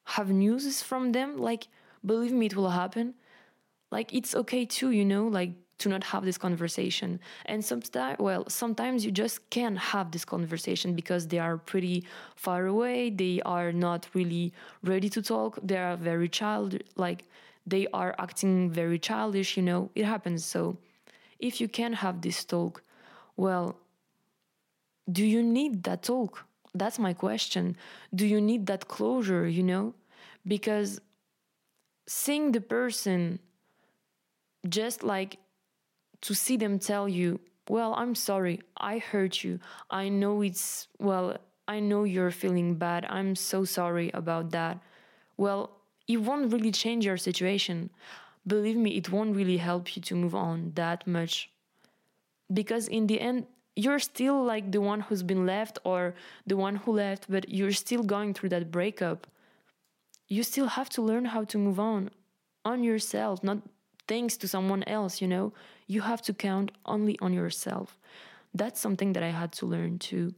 have 0.05 0.31
news 0.31 0.83
from 0.83 1.13
them, 1.13 1.39
like 1.39 1.69
believe 2.05 2.33
me, 2.33 2.47
it 2.47 2.57
will 2.57 2.71
happen. 2.71 3.15
Like 3.91 4.15
it's 4.15 4.35
okay 4.35 4.65
too 4.65 4.91
you 4.91 5.05
know 5.05 5.27
like 5.29 5.53
to 5.79 5.89
not 5.89 6.05
have 6.05 6.25
this 6.25 6.39
conversation. 6.39 7.21
And 7.47 7.65
sometimes 7.65 8.19
well 8.19 8.49
sometimes 8.49 9.05
you 9.05 9.11
just 9.13 9.51
can't 9.51 9.79
have 9.79 10.11
this 10.11 10.25
conversation 10.25 10.95
because 10.95 11.29
they 11.29 11.39
are 11.39 11.59
pretty 11.59 12.05
far 12.37 12.67
away 12.67 13.11
they 13.11 13.43
are 13.45 13.73
not 13.73 14.09
really 14.15 14.53
ready 14.83 15.09
to 15.11 15.23
talk 15.23 15.59
they 15.63 15.77
are 15.77 15.97
very 15.97 16.29
child 16.29 16.79
like 16.97 17.25
they 17.67 17.87
are 17.93 18.15
acting 18.19 18.71
very 18.71 18.99
childish 18.99 19.57
you 19.57 19.63
know 19.63 19.91
it 19.95 20.05
happens. 20.05 20.45
So 20.45 20.79
if 21.39 21.61
you 21.61 21.69
can 21.69 21.93
have 21.93 22.21
this 22.23 22.45
talk 22.45 22.83
well 23.37 23.77
do 25.11 25.25
you 25.25 25.43
need 25.43 25.83
that 25.85 26.03
talk? 26.03 26.45
That's 26.75 26.99
my 26.99 27.13
question. 27.13 27.77
Do 28.15 28.27
you 28.27 28.41
need 28.41 28.67
that 28.67 28.89
closure 28.89 29.47
you 29.49 29.63
know? 29.63 29.95
Because 30.47 31.01
seeing 32.07 32.53
the 32.53 32.61
person 32.61 33.39
just 34.69 35.03
like 35.03 35.39
to 36.23 36.35
see 36.35 36.57
them 36.57 36.79
tell 36.79 37.09
you, 37.09 37.41
well, 37.69 37.95
I'm 37.97 38.15
sorry, 38.15 38.61
I 38.77 38.99
hurt 38.99 39.45
you. 39.45 39.61
I 39.91 40.09
know 40.09 40.43
it's, 40.43 40.89
well, 40.99 41.37
I 41.69 41.81
know 41.81 42.05
you're 42.05 42.31
feeling 42.31 42.75
bad. 42.75 43.07
I'm 43.09 43.35
so 43.37 43.65
sorry 43.65 44.11
about 44.15 44.51
that. 44.51 44.79
Well, 45.37 45.71
it 46.09 46.19
won't 46.19 46.53
really 46.53 46.73
change 46.73 47.05
your 47.05 47.17
situation. 47.17 47.91
Believe 48.47 48.77
me, 48.77 48.97
it 48.97 49.11
won't 49.11 49.37
really 49.37 49.57
help 49.57 49.97
you 49.97 50.03
to 50.03 50.15
move 50.17 50.35
on 50.35 50.73
that 50.75 51.07
much. 51.07 51.51
Because 52.53 52.89
in 52.89 53.07
the 53.07 53.21
end, 53.21 53.47
you're 53.77 54.01
still 54.01 54.45
like 54.45 54.71
the 54.71 54.81
one 54.81 55.01
who's 55.01 55.23
been 55.23 55.47
left 55.47 55.79
or 55.85 56.15
the 56.47 56.57
one 56.57 56.77
who 56.77 56.93
left, 56.93 57.31
but 57.31 57.49
you're 57.49 57.73
still 57.73 58.03
going 58.03 58.35
through 58.35 58.51
that 58.51 58.71
breakup. 58.71 59.27
You 60.33 60.43
still 60.43 60.69
have 60.69 60.89
to 60.97 61.03
learn 61.03 61.27
how 61.27 61.45
to 61.45 61.59
move 61.59 61.79
on 61.79 62.09
on 62.65 62.83
yourself, 62.83 63.45
not 63.45 63.59
things 64.09 64.39
to 64.39 64.49
someone 64.49 64.83
else, 64.85 65.21
you 65.21 65.29
know, 65.29 65.53
you 65.87 66.01
have 66.01 66.23
to 66.23 66.33
count 66.33 66.73
only 66.87 67.19
on 67.21 67.35
yourself. 67.35 67.99
That's 68.55 68.81
something 68.81 69.13
that 69.13 69.23
I 69.23 69.29
had 69.29 69.53
to 69.59 69.67
learn 69.67 69.99
too. 69.99 70.35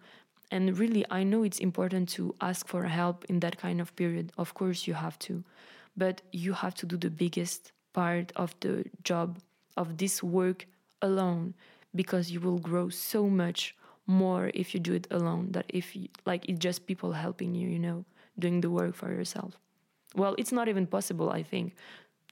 And 0.51 0.77
really, 0.77 1.05
I 1.13 1.23
know 1.23 1.45
it's 1.45 1.61
important 1.61 2.09
to 2.17 2.35
ask 2.41 2.67
for 2.67 2.83
help 2.83 3.25
in 3.27 3.39
that 3.39 3.57
kind 3.57 3.81
of 3.81 3.95
period. 3.95 4.33
Of 4.37 4.53
course, 4.55 4.89
you 4.89 4.95
have 4.95 5.17
to. 5.29 5.45
But 5.97 6.23
you 6.33 6.55
have 6.55 6.75
to 6.81 6.87
do 6.87 6.97
the 6.97 7.11
biggest 7.25 7.71
part 7.93 8.33
of 8.35 8.53
the 8.59 8.87
job, 9.05 9.39
of 9.77 9.99
this 9.99 10.25
work 10.25 10.67
alone, 11.03 11.55
because 11.95 12.33
you 12.33 12.41
will 12.41 12.59
grow 12.59 12.89
so 12.89 13.29
much 13.29 13.77
more 14.09 14.51
if 14.55 14.75
you 14.75 14.81
do 14.81 14.95
it 14.95 15.07
alone 15.13 15.53
that 15.53 15.67
if 15.69 15.95
you, 15.95 16.09
like 16.27 16.49
it's 16.49 16.59
just 16.59 16.85
people 16.85 17.13
helping 17.13 17.55
you 17.55 17.69
you 17.69 17.79
know 17.79 18.05
doing 18.39 18.61
the 18.61 18.69
work 18.69 18.95
for 18.95 19.11
yourself 19.11 19.59
well 20.15 20.35
it's 20.39 20.53
not 20.53 20.69
even 20.69 20.87
possible 20.87 21.31
i 21.31 21.43
think 21.43 21.75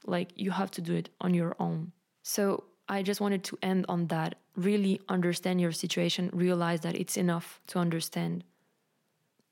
like 0.06 0.30
you 0.36 0.50
have 0.50 0.70
to 0.72 0.80
do 0.80 0.94
it 0.94 1.08
on 1.20 1.34
your 1.34 1.56
own. 1.58 1.92
So 2.22 2.64
I 2.88 3.02
just 3.02 3.20
wanted 3.20 3.44
to 3.44 3.58
end 3.62 3.86
on 3.88 4.06
that. 4.08 4.36
Really 4.56 5.00
understand 5.08 5.60
your 5.60 5.72
situation, 5.72 6.30
realize 6.32 6.80
that 6.80 6.94
it's 6.94 7.16
enough 7.16 7.60
to 7.68 7.78
understand 7.78 8.44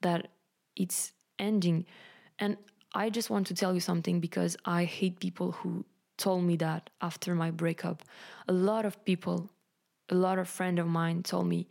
that 0.03 0.29
it's 0.77 1.13
ending. 1.39 1.87
And 2.39 2.57
I 2.95 3.11
just 3.11 3.31
want 3.31 3.47
to 3.49 3.55
tell 3.55 3.75
you 3.75 3.81
something 3.81 4.21
because 4.21 4.57
I 4.65 4.85
hate 4.85 5.21
people 5.21 5.53
who 5.53 5.85
told 6.17 6.45
me 6.45 6.57
that 6.57 6.91
after 7.01 7.35
my 7.35 7.51
breakup. 7.51 8.03
A 8.49 8.53
lot 8.53 8.85
of 8.85 9.03
people, 9.05 9.51
a 10.11 10.15
lot 10.15 10.39
of 10.39 10.49
friend 10.49 10.79
of 10.79 10.87
mine 10.87 11.23
told 11.23 11.47
me, 11.47 11.69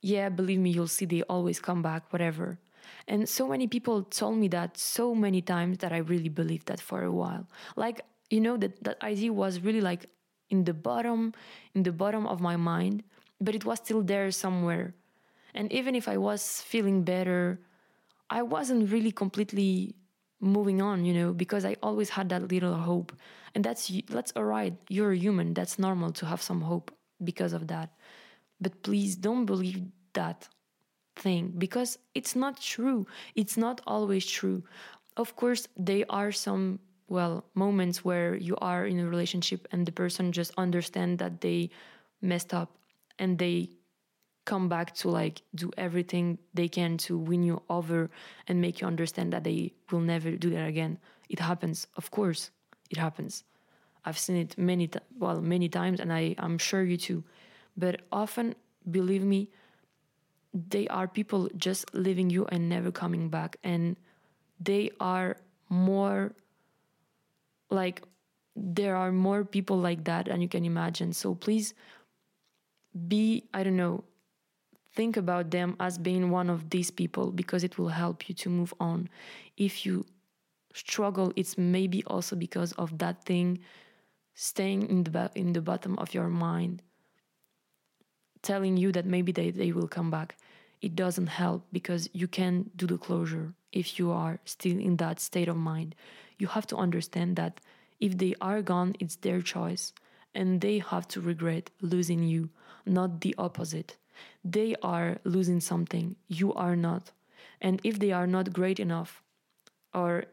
"Yeah, 0.00 0.28
believe 0.28 0.60
me, 0.60 0.70
you'll 0.70 0.86
see 0.86 1.04
they 1.04 1.22
always 1.22 1.58
come 1.58 1.82
back, 1.82 2.12
whatever." 2.12 2.58
And 3.06 3.28
so 3.28 3.48
many 3.48 3.66
people 3.66 4.02
told 4.02 4.36
me 4.38 4.48
that 4.48 4.76
so 4.76 5.14
many 5.14 5.40
times 5.40 5.78
that 5.78 5.92
I 5.92 5.98
really 5.98 6.28
believed 6.28 6.66
that 6.66 6.80
for 6.80 7.02
a 7.02 7.12
while. 7.12 7.46
Like 7.76 8.02
you 8.30 8.40
know 8.40 8.56
that 8.56 8.82
that 8.84 9.02
idea 9.02 9.32
was 9.32 9.60
really 9.60 9.80
like 9.80 10.06
in 10.50 10.64
the 10.64 10.74
bottom 10.74 11.32
in 11.74 11.82
the 11.82 11.92
bottom 11.92 12.26
of 12.26 12.40
my 12.40 12.56
mind 12.56 13.02
but 13.40 13.54
it 13.54 13.64
was 13.64 13.78
still 13.78 14.02
there 14.02 14.30
somewhere. 14.30 14.94
And 15.54 15.72
even 15.72 15.94
if 15.94 16.08
i 16.08 16.16
was 16.16 16.60
feeling 16.62 17.02
better 17.02 17.60
i 18.30 18.42
wasn't 18.42 18.90
really 18.92 19.12
completely 19.12 19.94
moving 20.40 20.80
on 20.82 21.04
you 21.04 21.14
know 21.14 21.32
because 21.32 21.64
i 21.64 21.74
always 21.82 22.10
had 22.10 22.28
that 22.30 22.48
little 22.48 22.74
hope. 22.74 23.12
And 23.54 23.64
that's 23.64 23.90
that's 24.08 24.32
all 24.36 24.44
right. 24.44 24.74
You're 24.88 25.12
a 25.12 25.16
human. 25.16 25.54
That's 25.54 25.78
normal 25.78 26.12
to 26.12 26.26
have 26.26 26.42
some 26.42 26.60
hope 26.60 26.92
because 27.24 27.52
of 27.52 27.66
that. 27.68 27.90
But 28.60 28.82
please 28.82 29.16
don't 29.16 29.46
believe 29.46 29.82
that 30.12 30.48
thing 31.18 31.52
because 31.58 31.98
it's 32.14 32.34
not 32.36 32.60
true. 32.60 33.06
It's 33.34 33.56
not 33.56 33.80
always 33.86 34.26
true. 34.26 34.62
Of 35.16 35.36
course 35.36 35.68
there 35.76 36.04
are 36.08 36.32
some 36.32 36.78
well 37.08 37.44
moments 37.54 38.04
where 38.04 38.36
you 38.36 38.56
are 38.60 38.86
in 38.86 38.98
a 39.00 39.08
relationship 39.08 39.66
and 39.72 39.86
the 39.86 39.92
person 39.92 40.32
just 40.32 40.52
understand 40.56 41.18
that 41.18 41.40
they 41.40 41.70
messed 42.20 42.52
up 42.54 42.70
and 43.18 43.38
they 43.38 43.70
come 44.44 44.68
back 44.68 44.94
to 44.94 45.10
like 45.10 45.42
do 45.54 45.70
everything 45.76 46.38
they 46.54 46.68
can 46.68 46.96
to 46.96 47.18
win 47.18 47.42
you 47.42 47.60
over 47.68 48.10
and 48.46 48.60
make 48.60 48.80
you 48.80 48.86
understand 48.86 49.32
that 49.32 49.44
they 49.44 49.72
will 49.90 50.00
never 50.00 50.30
do 50.32 50.50
that 50.50 50.66
again. 50.66 50.98
It 51.28 51.38
happens. 51.38 51.86
Of 51.96 52.10
course 52.10 52.50
it 52.90 52.96
happens. 52.96 53.44
I've 54.04 54.18
seen 54.18 54.36
it 54.36 54.56
many 54.56 54.88
well 55.18 55.40
many 55.42 55.68
times 55.68 56.00
and 56.00 56.12
i 56.12 56.34
i'm 56.38 56.58
sure 56.58 56.82
you 56.82 56.96
too. 56.96 57.24
But 57.76 58.00
often 58.10 58.54
believe 58.90 59.24
me 59.24 59.50
they 60.52 60.88
are 60.88 61.06
people 61.08 61.48
just 61.56 61.94
leaving 61.94 62.30
you 62.30 62.46
and 62.46 62.68
never 62.68 62.90
coming 62.90 63.28
back. 63.28 63.56
And 63.62 63.96
they 64.60 64.90
are 65.00 65.36
more 65.68 66.34
like 67.70 68.02
there 68.56 68.96
are 68.96 69.12
more 69.12 69.44
people 69.44 69.78
like 69.78 70.04
that 70.04 70.26
than 70.26 70.40
you 70.40 70.48
can 70.48 70.64
imagine. 70.64 71.12
So 71.12 71.34
please 71.34 71.74
be 73.06 73.44
i 73.54 73.62
don't 73.62 73.76
know 73.76 74.02
think 74.94 75.16
about 75.16 75.50
them 75.50 75.76
as 75.78 75.98
being 75.98 76.30
one 76.30 76.50
of 76.50 76.70
these 76.70 76.90
people 76.90 77.30
because 77.30 77.62
it 77.62 77.78
will 77.78 77.90
help 77.90 78.28
you 78.28 78.34
to 78.34 78.48
move 78.48 78.74
on. 78.80 79.08
If 79.56 79.86
you 79.86 80.04
struggle 80.74 81.32
it's 81.36 81.56
maybe 81.56 82.02
also 82.06 82.34
because 82.34 82.72
of 82.72 82.98
that 82.98 83.24
thing 83.24 83.60
staying 84.34 84.88
in 84.88 85.04
the 85.04 85.30
in 85.34 85.52
the 85.52 85.60
bottom 85.60 85.96
of 85.98 86.14
your 86.14 86.28
mind 86.28 86.82
telling 88.42 88.76
you 88.76 88.92
that 88.92 89.06
maybe 89.06 89.32
they, 89.32 89.50
they 89.50 89.72
will 89.72 89.88
come 89.88 90.10
back, 90.10 90.36
it 90.80 90.94
doesn't 90.94 91.26
help 91.26 91.66
because 91.72 92.08
you 92.12 92.28
can't 92.28 92.76
do 92.76 92.86
the 92.86 92.98
closure 92.98 93.54
if 93.72 93.98
you 93.98 94.10
are 94.10 94.38
still 94.44 94.78
in 94.78 94.96
that 94.96 95.20
state 95.20 95.48
of 95.48 95.56
mind. 95.56 95.94
You 96.38 96.46
have 96.48 96.66
to 96.68 96.76
understand 96.76 97.36
that 97.36 97.60
if 98.00 98.16
they 98.16 98.34
are 98.40 98.62
gone, 98.62 98.94
it's 99.00 99.16
their 99.16 99.42
choice 99.42 99.92
and 100.34 100.60
they 100.60 100.78
have 100.78 101.08
to 101.08 101.20
regret 101.20 101.70
losing 101.80 102.22
you, 102.22 102.50
not 102.86 103.20
the 103.20 103.34
opposite. 103.38 103.96
They 104.44 104.74
are 104.82 105.18
losing 105.24 105.60
something, 105.60 106.16
you 106.28 106.54
are 106.54 106.76
not. 106.76 107.10
And 107.60 107.80
if 107.82 107.98
they 107.98 108.12
are 108.12 108.26
not 108.26 108.52
great 108.52 108.78
enough, 108.78 109.22
or 109.92 110.24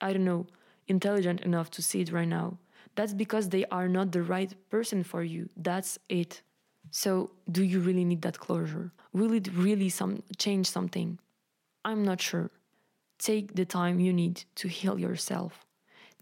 I 0.00 0.12
don't 0.12 0.24
know, 0.24 0.46
intelligent 0.88 1.42
enough 1.42 1.70
to 1.72 1.82
see 1.82 2.00
it 2.00 2.12
right 2.12 2.28
now, 2.28 2.58
that's 2.94 3.14
because 3.14 3.48
they 3.48 3.64
are 3.66 3.88
not 3.88 4.12
the 4.12 4.22
right 4.22 4.52
person 4.68 5.04
for 5.04 5.22
you. 5.22 5.48
That's 5.56 5.98
it. 6.08 6.42
So, 6.94 7.30
do 7.50 7.64
you 7.64 7.80
really 7.80 8.04
need 8.04 8.20
that 8.20 8.38
closure? 8.38 8.92
Will 9.14 9.32
it 9.32 9.48
really 9.54 9.88
some 9.88 10.22
change 10.36 10.68
something? 10.68 11.18
I'm 11.86 12.04
not 12.04 12.20
sure. 12.20 12.50
Take 13.18 13.54
the 13.54 13.64
time 13.64 13.98
you 13.98 14.12
need 14.12 14.44
to 14.56 14.68
heal 14.68 15.00
yourself. 15.00 15.64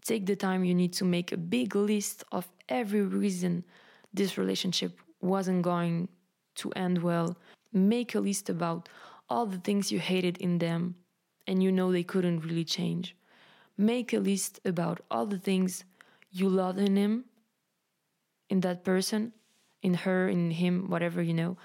Take 0.05 0.25
the 0.25 0.37
time 0.37 0.63
you 0.63 0.73
need 0.73 0.93
to 0.93 1.03
make 1.03 1.33
a 1.33 1.37
big 1.37 1.75
list 1.75 2.23
of 2.31 2.47
every 2.69 3.01
reason 3.01 3.65
this 4.13 4.37
relationship 4.37 4.97
wasn't 5.19 5.61
going 5.61 6.07
to 6.55 6.71
end 6.71 7.03
well. 7.03 7.35
Make 7.73 8.15
a 8.15 8.21
list 8.21 8.49
about 8.49 8.87
all 9.29 9.45
the 9.45 9.59
things 9.59 9.91
you 9.91 9.99
hated 9.99 10.37
in 10.37 10.57
them 10.59 10.95
and 11.47 11.61
you 11.61 11.71
know 11.71 11.91
they 11.91 12.03
couldn't 12.03 12.45
really 12.45 12.63
change. 12.63 13.17
Make 13.77 14.13
a 14.13 14.19
list 14.19 14.61
about 14.63 15.01
all 15.11 15.25
the 15.25 15.37
things 15.37 15.83
you 16.31 16.47
loved 16.47 16.79
in 16.79 16.95
him, 16.95 17.25
in 18.49 18.61
that 18.61 18.85
person, 18.85 19.33
in 19.81 19.93
her, 19.93 20.29
in 20.29 20.51
him, 20.51 20.89
whatever 20.89 21.21
you 21.21 21.33
know. 21.33 21.57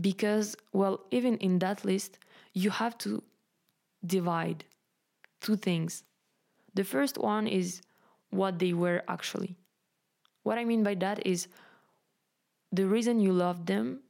Because, 0.00 0.56
well, 0.72 1.04
even 1.10 1.36
in 1.38 1.58
that 1.60 1.84
list, 1.84 2.18
you 2.52 2.70
have 2.70 2.96
to 2.98 3.22
divide 4.04 4.64
two 5.40 5.56
things. 5.56 6.04
The 6.74 6.84
first 6.84 7.18
one 7.18 7.46
is 7.46 7.82
what 8.30 8.58
they 8.58 8.72
were 8.72 9.02
actually. 9.08 9.56
What 10.42 10.58
I 10.58 10.64
mean 10.64 10.82
by 10.82 10.94
that 10.96 11.26
is 11.26 11.48
the 12.72 12.86
reason 12.86 13.20
you 13.20 13.32
loved 13.32 13.66
them 13.66 14.00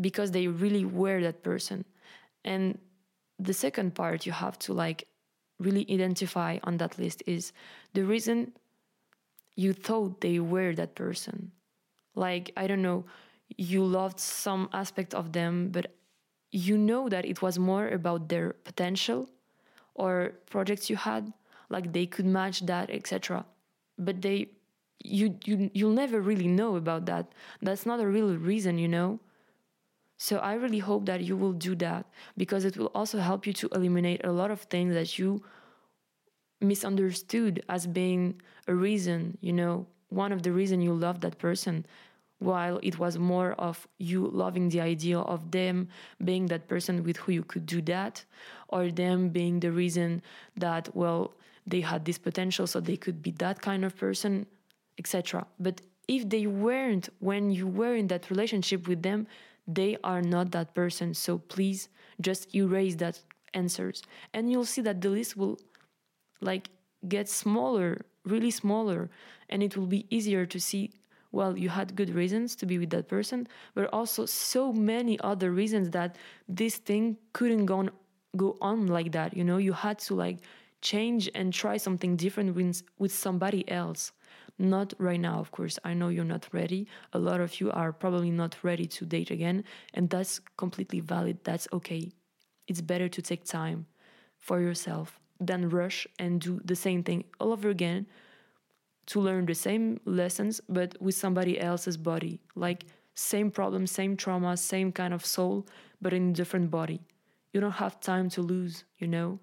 because 0.00 0.30
they 0.30 0.48
really 0.48 0.84
were 0.84 1.20
that 1.22 1.42
person. 1.42 1.84
And 2.44 2.78
the 3.38 3.54
second 3.54 3.94
part 3.94 4.26
you 4.26 4.32
have 4.32 4.58
to 4.60 4.72
like 4.72 5.06
really 5.58 5.86
identify 5.90 6.58
on 6.64 6.76
that 6.78 6.98
list 6.98 7.22
is 7.26 7.52
the 7.94 8.04
reason 8.04 8.52
you 9.56 9.72
thought 9.72 10.20
they 10.20 10.38
were 10.38 10.74
that 10.74 10.94
person. 10.94 11.52
Like, 12.16 12.52
I 12.56 12.66
don't 12.66 12.82
know, 12.82 13.06
you 13.56 13.84
loved 13.84 14.20
some 14.20 14.68
aspect 14.72 15.14
of 15.14 15.32
them, 15.32 15.70
but 15.70 15.94
you 16.52 16.78
know 16.78 17.08
that 17.08 17.24
it 17.26 17.42
was 17.42 17.58
more 17.58 17.88
about 17.88 18.28
their 18.28 18.54
potential 18.64 19.28
or 19.94 20.34
projects 20.50 20.90
you 20.90 20.96
had, 20.96 21.32
like 21.70 21.92
they 21.92 22.06
could 22.06 22.26
match 22.26 22.66
that, 22.66 22.90
etc. 22.90 23.46
But 23.98 24.22
they 24.22 24.50
you 25.04 25.38
you 25.44 25.70
you'll 25.74 25.92
never 25.92 26.20
really 26.20 26.48
know 26.48 26.76
about 26.76 27.06
that. 27.06 27.32
That's 27.62 27.86
not 27.86 28.00
a 28.00 28.08
real 28.08 28.36
reason, 28.36 28.78
you 28.78 28.88
know. 28.88 29.20
So 30.18 30.38
I 30.38 30.54
really 30.54 30.78
hope 30.78 31.06
that 31.06 31.22
you 31.22 31.36
will 31.36 31.52
do 31.52 31.74
that 31.76 32.06
because 32.36 32.64
it 32.64 32.76
will 32.76 32.90
also 32.94 33.18
help 33.18 33.46
you 33.46 33.52
to 33.54 33.68
eliminate 33.74 34.24
a 34.24 34.32
lot 34.32 34.50
of 34.50 34.62
things 34.62 34.94
that 34.94 35.18
you 35.18 35.42
misunderstood 36.60 37.62
as 37.68 37.86
being 37.86 38.40
a 38.66 38.74
reason, 38.74 39.38
you 39.40 39.52
know, 39.52 39.86
one 40.08 40.32
of 40.32 40.42
the 40.42 40.52
reason 40.52 40.80
you 40.80 40.92
love 40.92 41.20
that 41.20 41.38
person 41.38 41.84
while 42.38 42.78
it 42.82 42.98
was 42.98 43.18
more 43.18 43.52
of 43.52 43.88
you 43.98 44.28
loving 44.28 44.68
the 44.68 44.80
idea 44.80 45.18
of 45.18 45.50
them 45.50 45.88
being 46.22 46.46
that 46.46 46.68
person 46.68 47.02
with 47.02 47.16
who 47.16 47.32
you 47.32 47.42
could 47.42 47.64
do 47.64 47.80
that 47.80 48.24
or 48.68 48.90
them 48.90 49.30
being 49.30 49.58
the 49.60 49.72
reason 49.72 50.22
that 50.56 50.94
well 50.94 51.32
they 51.66 51.80
had 51.80 52.04
this 52.04 52.18
potential 52.18 52.66
so 52.66 52.78
they 52.78 52.96
could 52.96 53.22
be 53.22 53.30
that 53.32 53.60
kind 53.62 53.84
of 53.84 53.96
person 53.96 54.46
etc 54.98 55.46
but 55.58 55.80
if 56.08 56.28
they 56.28 56.46
weren't 56.46 57.08
when 57.20 57.50
you 57.50 57.66
were 57.66 57.94
in 57.94 58.06
that 58.06 58.30
relationship 58.30 58.86
with 58.86 59.02
them 59.02 59.26
they 59.66 59.96
are 60.04 60.22
not 60.22 60.52
that 60.52 60.74
person. 60.74 61.14
So 61.14 61.38
please 61.38 61.88
just 62.20 62.54
erase 62.54 62.94
that 62.96 63.20
answers. 63.54 64.02
And 64.32 64.50
you'll 64.50 64.64
see 64.64 64.82
that 64.82 65.00
the 65.00 65.10
list 65.10 65.36
will 65.36 65.58
like 66.40 66.70
get 67.08 67.28
smaller 67.28 67.98
really 68.26 68.50
smaller 68.50 69.08
and 69.48 69.62
it 69.62 69.76
will 69.76 69.86
be 69.86 70.06
easier 70.10 70.44
to 70.44 70.60
see 70.60 70.90
well 71.32 71.56
you 71.56 71.68
had 71.68 71.94
good 71.96 72.10
reasons 72.10 72.56
to 72.56 72.66
be 72.66 72.78
with 72.78 72.90
that 72.90 73.08
person 73.08 73.46
but 73.74 73.88
also 73.92 74.26
so 74.26 74.72
many 74.72 75.18
other 75.20 75.50
reasons 75.50 75.90
that 75.90 76.16
this 76.48 76.76
thing 76.76 77.16
couldn't 77.32 77.66
go 77.66 77.78
on, 77.78 77.90
go 78.36 78.56
on 78.60 78.86
like 78.86 79.12
that 79.12 79.36
you 79.36 79.44
know? 79.44 79.58
You 79.58 79.72
had 79.72 79.98
to 80.00 80.14
like 80.14 80.38
change 80.82 81.30
and 81.34 81.52
try 81.52 81.76
something 81.76 82.16
different 82.16 82.54
with, 82.54 82.82
with 82.98 83.12
somebody 83.12 83.68
else. 83.70 84.12
Not 84.58 84.94
right 84.98 85.20
now 85.20 85.38
of 85.40 85.50
course. 85.50 85.78
I 85.84 85.94
know 85.94 86.08
you're 86.08 86.24
not 86.24 86.48
ready. 86.52 86.86
A 87.12 87.18
lot 87.18 87.40
of 87.40 87.60
you 87.60 87.70
are 87.72 87.92
probably 87.92 88.30
not 88.30 88.56
ready 88.62 88.86
to 88.86 89.04
date 89.04 89.30
again 89.30 89.64
and 89.94 90.08
that's 90.08 90.40
completely 90.56 91.00
valid. 91.00 91.38
That's 91.44 91.68
okay. 91.72 92.12
It's 92.68 92.80
better 92.80 93.08
to 93.08 93.22
take 93.22 93.44
time 93.44 93.86
for 94.38 94.60
yourself 94.60 95.18
than 95.40 95.68
rush 95.68 96.06
and 96.18 96.40
do 96.40 96.60
the 96.64 96.76
same 96.76 97.02
thing 97.02 97.24
all 97.40 97.52
over 97.52 97.68
again 97.68 98.06
to 99.06 99.20
learn 99.20 99.46
the 99.46 99.54
same 99.54 100.00
lessons 100.04 100.60
but 100.68 101.00
with 101.00 101.14
somebody 101.14 101.60
else's 101.60 101.96
body. 101.96 102.40
Like 102.54 102.84
same 103.14 103.50
problem 103.50 103.86
same 103.86 104.16
trauma 104.16 104.56
same 104.56 104.92
kind 104.92 105.14
of 105.14 105.24
soul 105.24 105.66
but 106.00 106.12
in 106.12 106.32
different 106.32 106.70
body. 106.70 107.00
You 107.52 107.60
don't 107.60 107.72
have 107.72 108.00
time 108.00 108.28
to 108.30 108.42
lose 108.42 108.84
you 108.98 109.06
know? 109.06 109.38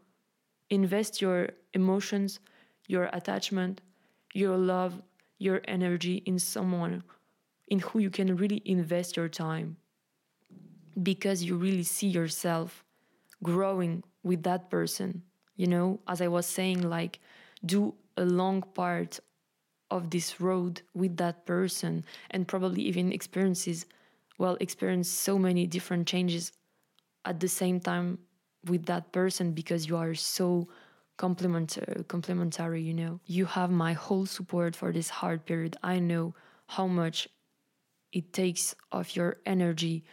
Invest 0.69 1.21
your 1.21 1.49
emotions 1.73 2.39
your 2.87 3.09
attachment 3.13 3.81
your 4.33 4.57
love 4.57 5.01
your 5.37 5.61
energy 5.67 6.23
in 6.25 6.39
someone 6.39 7.03
in 7.67 7.79
who 7.79 7.99
you 7.99 8.09
can 8.09 8.35
really 8.35 8.61
invest 8.65 9.17
your 9.17 9.29
time. 9.29 9.77
Because 11.01 11.43
you 11.43 11.55
really 11.55 11.83
see 11.83 12.07
yourself 12.07 12.83
growing 13.41 14.03
with 14.23 14.43
that 14.43 14.69
person 14.69 15.23
you 15.55 15.67
know 15.67 15.99
as 16.07 16.21
i 16.21 16.27
was 16.27 16.45
saying 16.45 16.81
like 16.81 17.19
do 17.65 17.93
a 18.17 18.25
long 18.25 18.61
part 18.73 19.19
of 19.91 20.09
this 20.09 20.41
road 20.41 20.81
with 20.93 21.17
that 21.17 21.45
person 21.45 22.03
and 22.31 22.47
probably 22.47 22.81
even 22.81 23.11
experiences 23.11 23.85
well 24.37 24.57
experience 24.59 25.07
so 25.09 25.37
many 25.37 25.67
different 25.67 26.07
changes 26.07 26.51
at 27.25 27.39
the 27.39 27.47
same 27.47 27.79
time 27.79 28.17
with 28.65 28.85
that 28.85 29.11
person 29.11 29.51
because 29.51 29.87
you 29.87 29.97
are 29.97 30.13
so 30.13 30.67
complementary 31.17 32.03
complementary 32.07 32.81
you 32.81 32.93
know. 32.93 33.19
You 33.25 33.45
have 33.45 33.69
my 33.69 33.93
whole 33.93 34.25
support 34.25 34.75
for 34.75 34.91
this 34.91 35.09
hard 35.09 35.45
period. 35.45 35.77
I 35.83 35.99
know 35.99 36.33
how 36.67 36.87
much 36.87 37.27
it 38.11 38.33
takes 38.33 38.75
of 38.91 39.15
your 39.15 39.37
energy. 39.45 40.03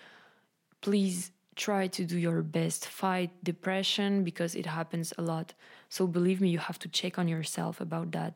Please 0.81 1.33
try 1.66 1.83
to 1.96 2.03
do 2.12 2.18
your 2.27 2.40
best 2.42 2.83
fight 3.01 3.31
depression 3.51 4.25
because 4.25 4.53
it 4.61 4.66
happens 4.66 5.09
a 5.18 5.23
lot 5.23 5.49
so 5.88 6.07
believe 6.07 6.40
me 6.40 6.49
you 6.49 6.62
have 6.68 6.79
to 6.79 6.88
check 6.99 7.18
on 7.18 7.27
yourself 7.29 7.75
about 7.81 8.09
that 8.12 8.35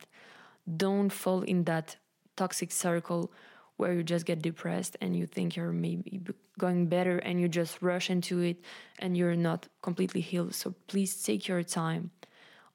don't 0.85 1.11
fall 1.21 1.41
in 1.41 1.63
that 1.63 1.87
toxic 2.35 2.71
circle 2.71 3.31
where 3.77 3.93
you 3.93 4.03
just 4.03 4.25
get 4.25 4.41
depressed 4.41 4.95
and 5.01 5.15
you 5.15 5.25
think 5.25 5.55
you're 5.55 5.71
maybe 5.71 6.21
going 6.57 6.87
better 6.87 7.17
and 7.19 7.39
you 7.41 7.47
just 7.47 7.81
rush 7.81 8.09
into 8.09 8.39
it 8.39 8.57
and 8.99 9.17
you're 9.17 9.35
not 9.35 9.67
completely 9.81 10.21
healed. 10.21 10.55
So 10.55 10.73
please 10.87 11.21
take 11.21 11.47
your 11.47 11.63
time. 11.63 12.11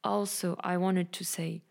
Also, 0.05 0.57
I 0.61 0.77
wanted 0.77 1.13
to 1.13 1.25
say, 1.25 1.63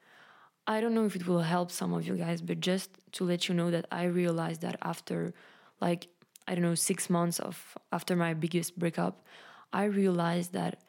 I 0.65 0.82
don't 0.82 0.94
know 0.96 1.06
if 1.06 1.15
it 1.15 1.28
will 1.28 1.42
help 1.42 1.72
some 1.72 1.94
of 1.94 2.08
you 2.08 2.15
guys, 2.15 2.42
but 2.42 2.60
just 2.60 2.89
to 3.13 3.24
let 3.24 3.48
you 3.48 3.56
know 3.56 3.72
that 3.72 3.86
I 3.92 4.04
realized 4.06 4.62
that 4.62 4.78
after 4.82 5.34
like, 5.80 6.08
I 6.50 6.56
don't 6.56 6.64
know, 6.64 6.76
six 6.76 7.10
months 7.10 7.40
of 7.40 7.78
after 7.92 8.16
my 8.16 8.34
biggest 8.34 8.78
breakup, 8.78 9.24
I 9.72 9.86
realized 9.86 10.52
that 10.54 10.80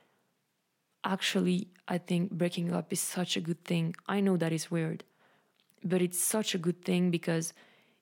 actually 1.04 1.68
I 1.86 1.98
think 1.98 2.32
breaking 2.32 2.72
up 2.72 2.92
is 2.92 3.00
such 3.00 3.36
a 3.36 3.40
good 3.40 3.62
thing. 3.64 3.94
I 4.08 4.20
know 4.20 4.36
that 4.38 4.52
is 4.52 4.70
weird 4.70 5.04
but 5.84 6.02
it's 6.02 6.18
such 6.18 6.54
a 6.54 6.58
good 6.58 6.84
thing 6.84 7.10
because 7.10 7.52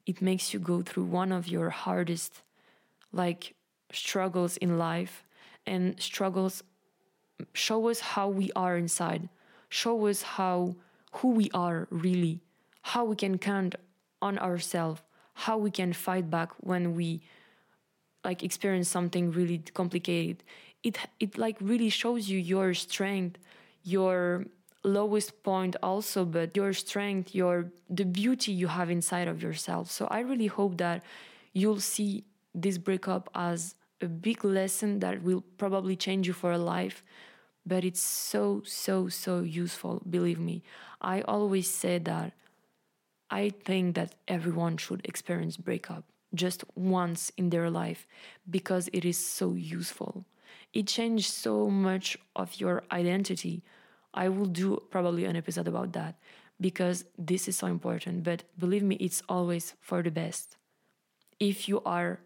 it 0.06 0.20
makes 0.22 0.52
you 0.52 0.60
go 0.60 0.82
through 0.82 1.04
one 1.04 1.32
of 1.32 1.48
your 1.48 1.70
hardest 1.70 2.42
like 3.12 3.54
struggles 3.92 4.56
in 4.58 4.78
life 4.78 5.24
and 5.66 6.00
struggles 6.00 6.62
show 7.52 7.88
us 7.88 8.00
how 8.00 8.28
we 8.28 8.50
are 8.56 8.76
inside 8.76 9.28
show 9.68 10.06
us 10.06 10.22
how 10.22 10.74
who 11.12 11.30
we 11.30 11.50
are 11.54 11.86
really 11.90 12.40
how 12.82 13.04
we 13.04 13.16
can 13.16 13.38
count 13.38 13.74
on 14.20 14.38
ourselves 14.38 15.00
how 15.34 15.56
we 15.56 15.70
can 15.70 15.92
fight 15.92 16.28
back 16.28 16.50
when 16.60 16.94
we 16.94 17.22
like 18.24 18.42
experience 18.42 18.88
something 18.88 19.30
really 19.32 19.58
complicated. 19.74 20.44
It 20.82 20.98
it 21.20 21.38
like 21.38 21.56
really 21.60 21.90
shows 21.90 22.28
you 22.28 22.38
your 22.38 22.74
strength 22.74 23.38
your 23.82 24.46
lowest 24.84 25.42
point 25.42 25.76
also 25.82 26.24
but 26.24 26.56
your 26.56 26.72
strength 26.72 27.34
your 27.34 27.70
the 27.90 28.04
beauty 28.04 28.52
you 28.52 28.68
have 28.68 28.90
inside 28.90 29.28
of 29.28 29.42
yourself. 29.42 29.90
So 29.90 30.06
i 30.10 30.20
really 30.20 30.46
hope 30.46 30.76
that 30.78 31.02
you'll 31.52 31.80
see 31.80 32.24
this 32.54 32.78
breakup 32.78 33.28
as 33.34 33.74
a 34.00 34.06
big 34.06 34.44
lesson 34.44 35.00
that 35.00 35.22
will 35.22 35.42
probably 35.58 35.96
change 35.96 36.26
you 36.26 36.32
for 36.32 36.52
a 36.52 36.58
life 36.58 37.02
but 37.66 37.84
it's 37.84 38.00
so 38.00 38.62
so 38.64 39.08
so 39.08 39.40
useful 39.40 40.02
believe 40.08 40.38
me. 40.38 40.62
I 41.00 41.20
always 41.22 41.68
say 41.68 41.98
that 41.98 42.32
i 43.30 43.50
think 43.50 43.94
that 43.94 44.14
everyone 44.26 44.76
should 44.76 45.00
experience 45.04 45.56
breakup 45.56 46.04
just 46.34 46.64
once 46.74 47.32
in 47.36 47.50
their 47.50 47.70
life 47.70 48.06
because 48.48 48.88
it 48.92 49.04
is 49.04 49.18
so 49.18 49.54
useful 49.54 50.24
it 50.72 50.86
changed 50.86 51.30
so 51.32 51.70
much 51.70 52.16
of 52.36 52.60
your 52.60 52.82
identity 52.92 53.62
i 54.14 54.28
will 54.28 54.46
do 54.46 54.82
probably 54.90 55.24
an 55.24 55.36
episode 55.36 55.68
about 55.68 55.92
that 55.92 56.16
because 56.60 57.04
this 57.16 57.48
is 57.48 57.56
so 57.56 57.66
important 57.66 58.22
but 58.22 58.44
believe 58.58 58.82
me 58.82 58.96
it's 58.96 59.22
always 59.28 59.74
for 59.80 60.02
the 60.02 60.10
best 60.10 60.56
if 61.40 61.68
you 61.68 61.80
are 61.84 62.20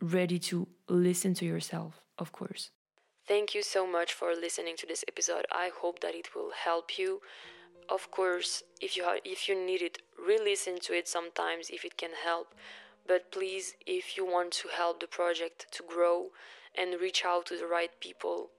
ready 0.00 0.38
to 0.38 0.68
listen 0.88 1.34
to 1.34 1.44
yourself, 1.44 2.00
of 2.18 2.32
course. 2.32 2.70
Thank 3.26 3.54
you 3.54 3.62
so 3.62 3.86
much 3.86 4.12
for 4.12 4.34
listening 4.34 4.76
to 4.78 4.86
this 4.86 5.04
episode. 5.06 5.44
I 5.52 5.70
hope 5.80 6.00
that 6.00 6.14
it 6.14 6.34
will 6.34 6.50
help 6.64 6.98
you. 6.98 7.20
Of 7.88 8.10
course, 8.10 8.62
if 8.80 8.96
you 8.96 9.04
if 9.24 9.48
you 9.48 9.54
need 9.54 9.82
it, 9.82 9.98
re-listen 10.18 10.78
to 10.80 10.92
it 10.94 11.08
sometimes 11.08 11.70
if 11.70 11.84
it 11.84 11.96
can 11.96 12.10
help. 12.24 12.54
But 13.08 13.32
please, 13.32 13.74
if 13.86 14.16
you 14.16 14.24
want 14.26 14.52
to 14.60 14.68
help 14.68 15.00
the 15.00 15.06
project 15.06 15.66
to 15.72 15.82
grow 15.82 16.26
and 16.76 17.00
reach 17.00 17.24
out 17.24 17.46
to 17.46 17.56
the 17.56 17.66
right 17.66 17.90
people, 18.00 18.50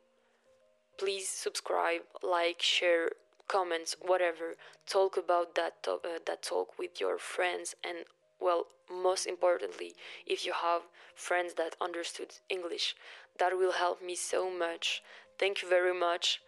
please 0.98 1.30
subscribe, 1.30 2.02
like, 2.24 2.62
share, 2.62 3.10
comments, 3.48 3.96
whatever. 4.02 4.56
Talk 4.88 5.16
about 5.18 5.56
that 5.56 5.76
uh, 5.88 5.98
that 6.26 6.42
talk 6.42 6.80
with 6.80 7.00
your 7.00 7.18
friends 7.18 7.76
and 7.84 8.00
well, 8.40 8.68
most 8.90 9.26
importantly, 9.26 9.94
if 10.26 10.46
you 10.46 10.54
have 10.54 10.84
friends 11.14 11.56
that 11.56 11.76
understood 11.82 12.36
English, 12.50 12.96
that 13.38 13.58
will 13.58 13.74
help 13.74 14.02
me 14.02 14.16
so 14.16 14.50
much. 14.50 15.04
Thank 15.38 15.62
you 15.62 15.70
very 15.70 15.94
much, 15.94 16.42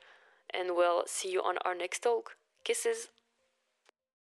and 0.54 0.76
well, 0.76 1.04
see 1.06 1.32
you 1.32 1.42
on 1.42 1.58
our 1.66 1.76
next 1.76 2.04
talk. 2.04 2.38
Kisses! 2.64 3.10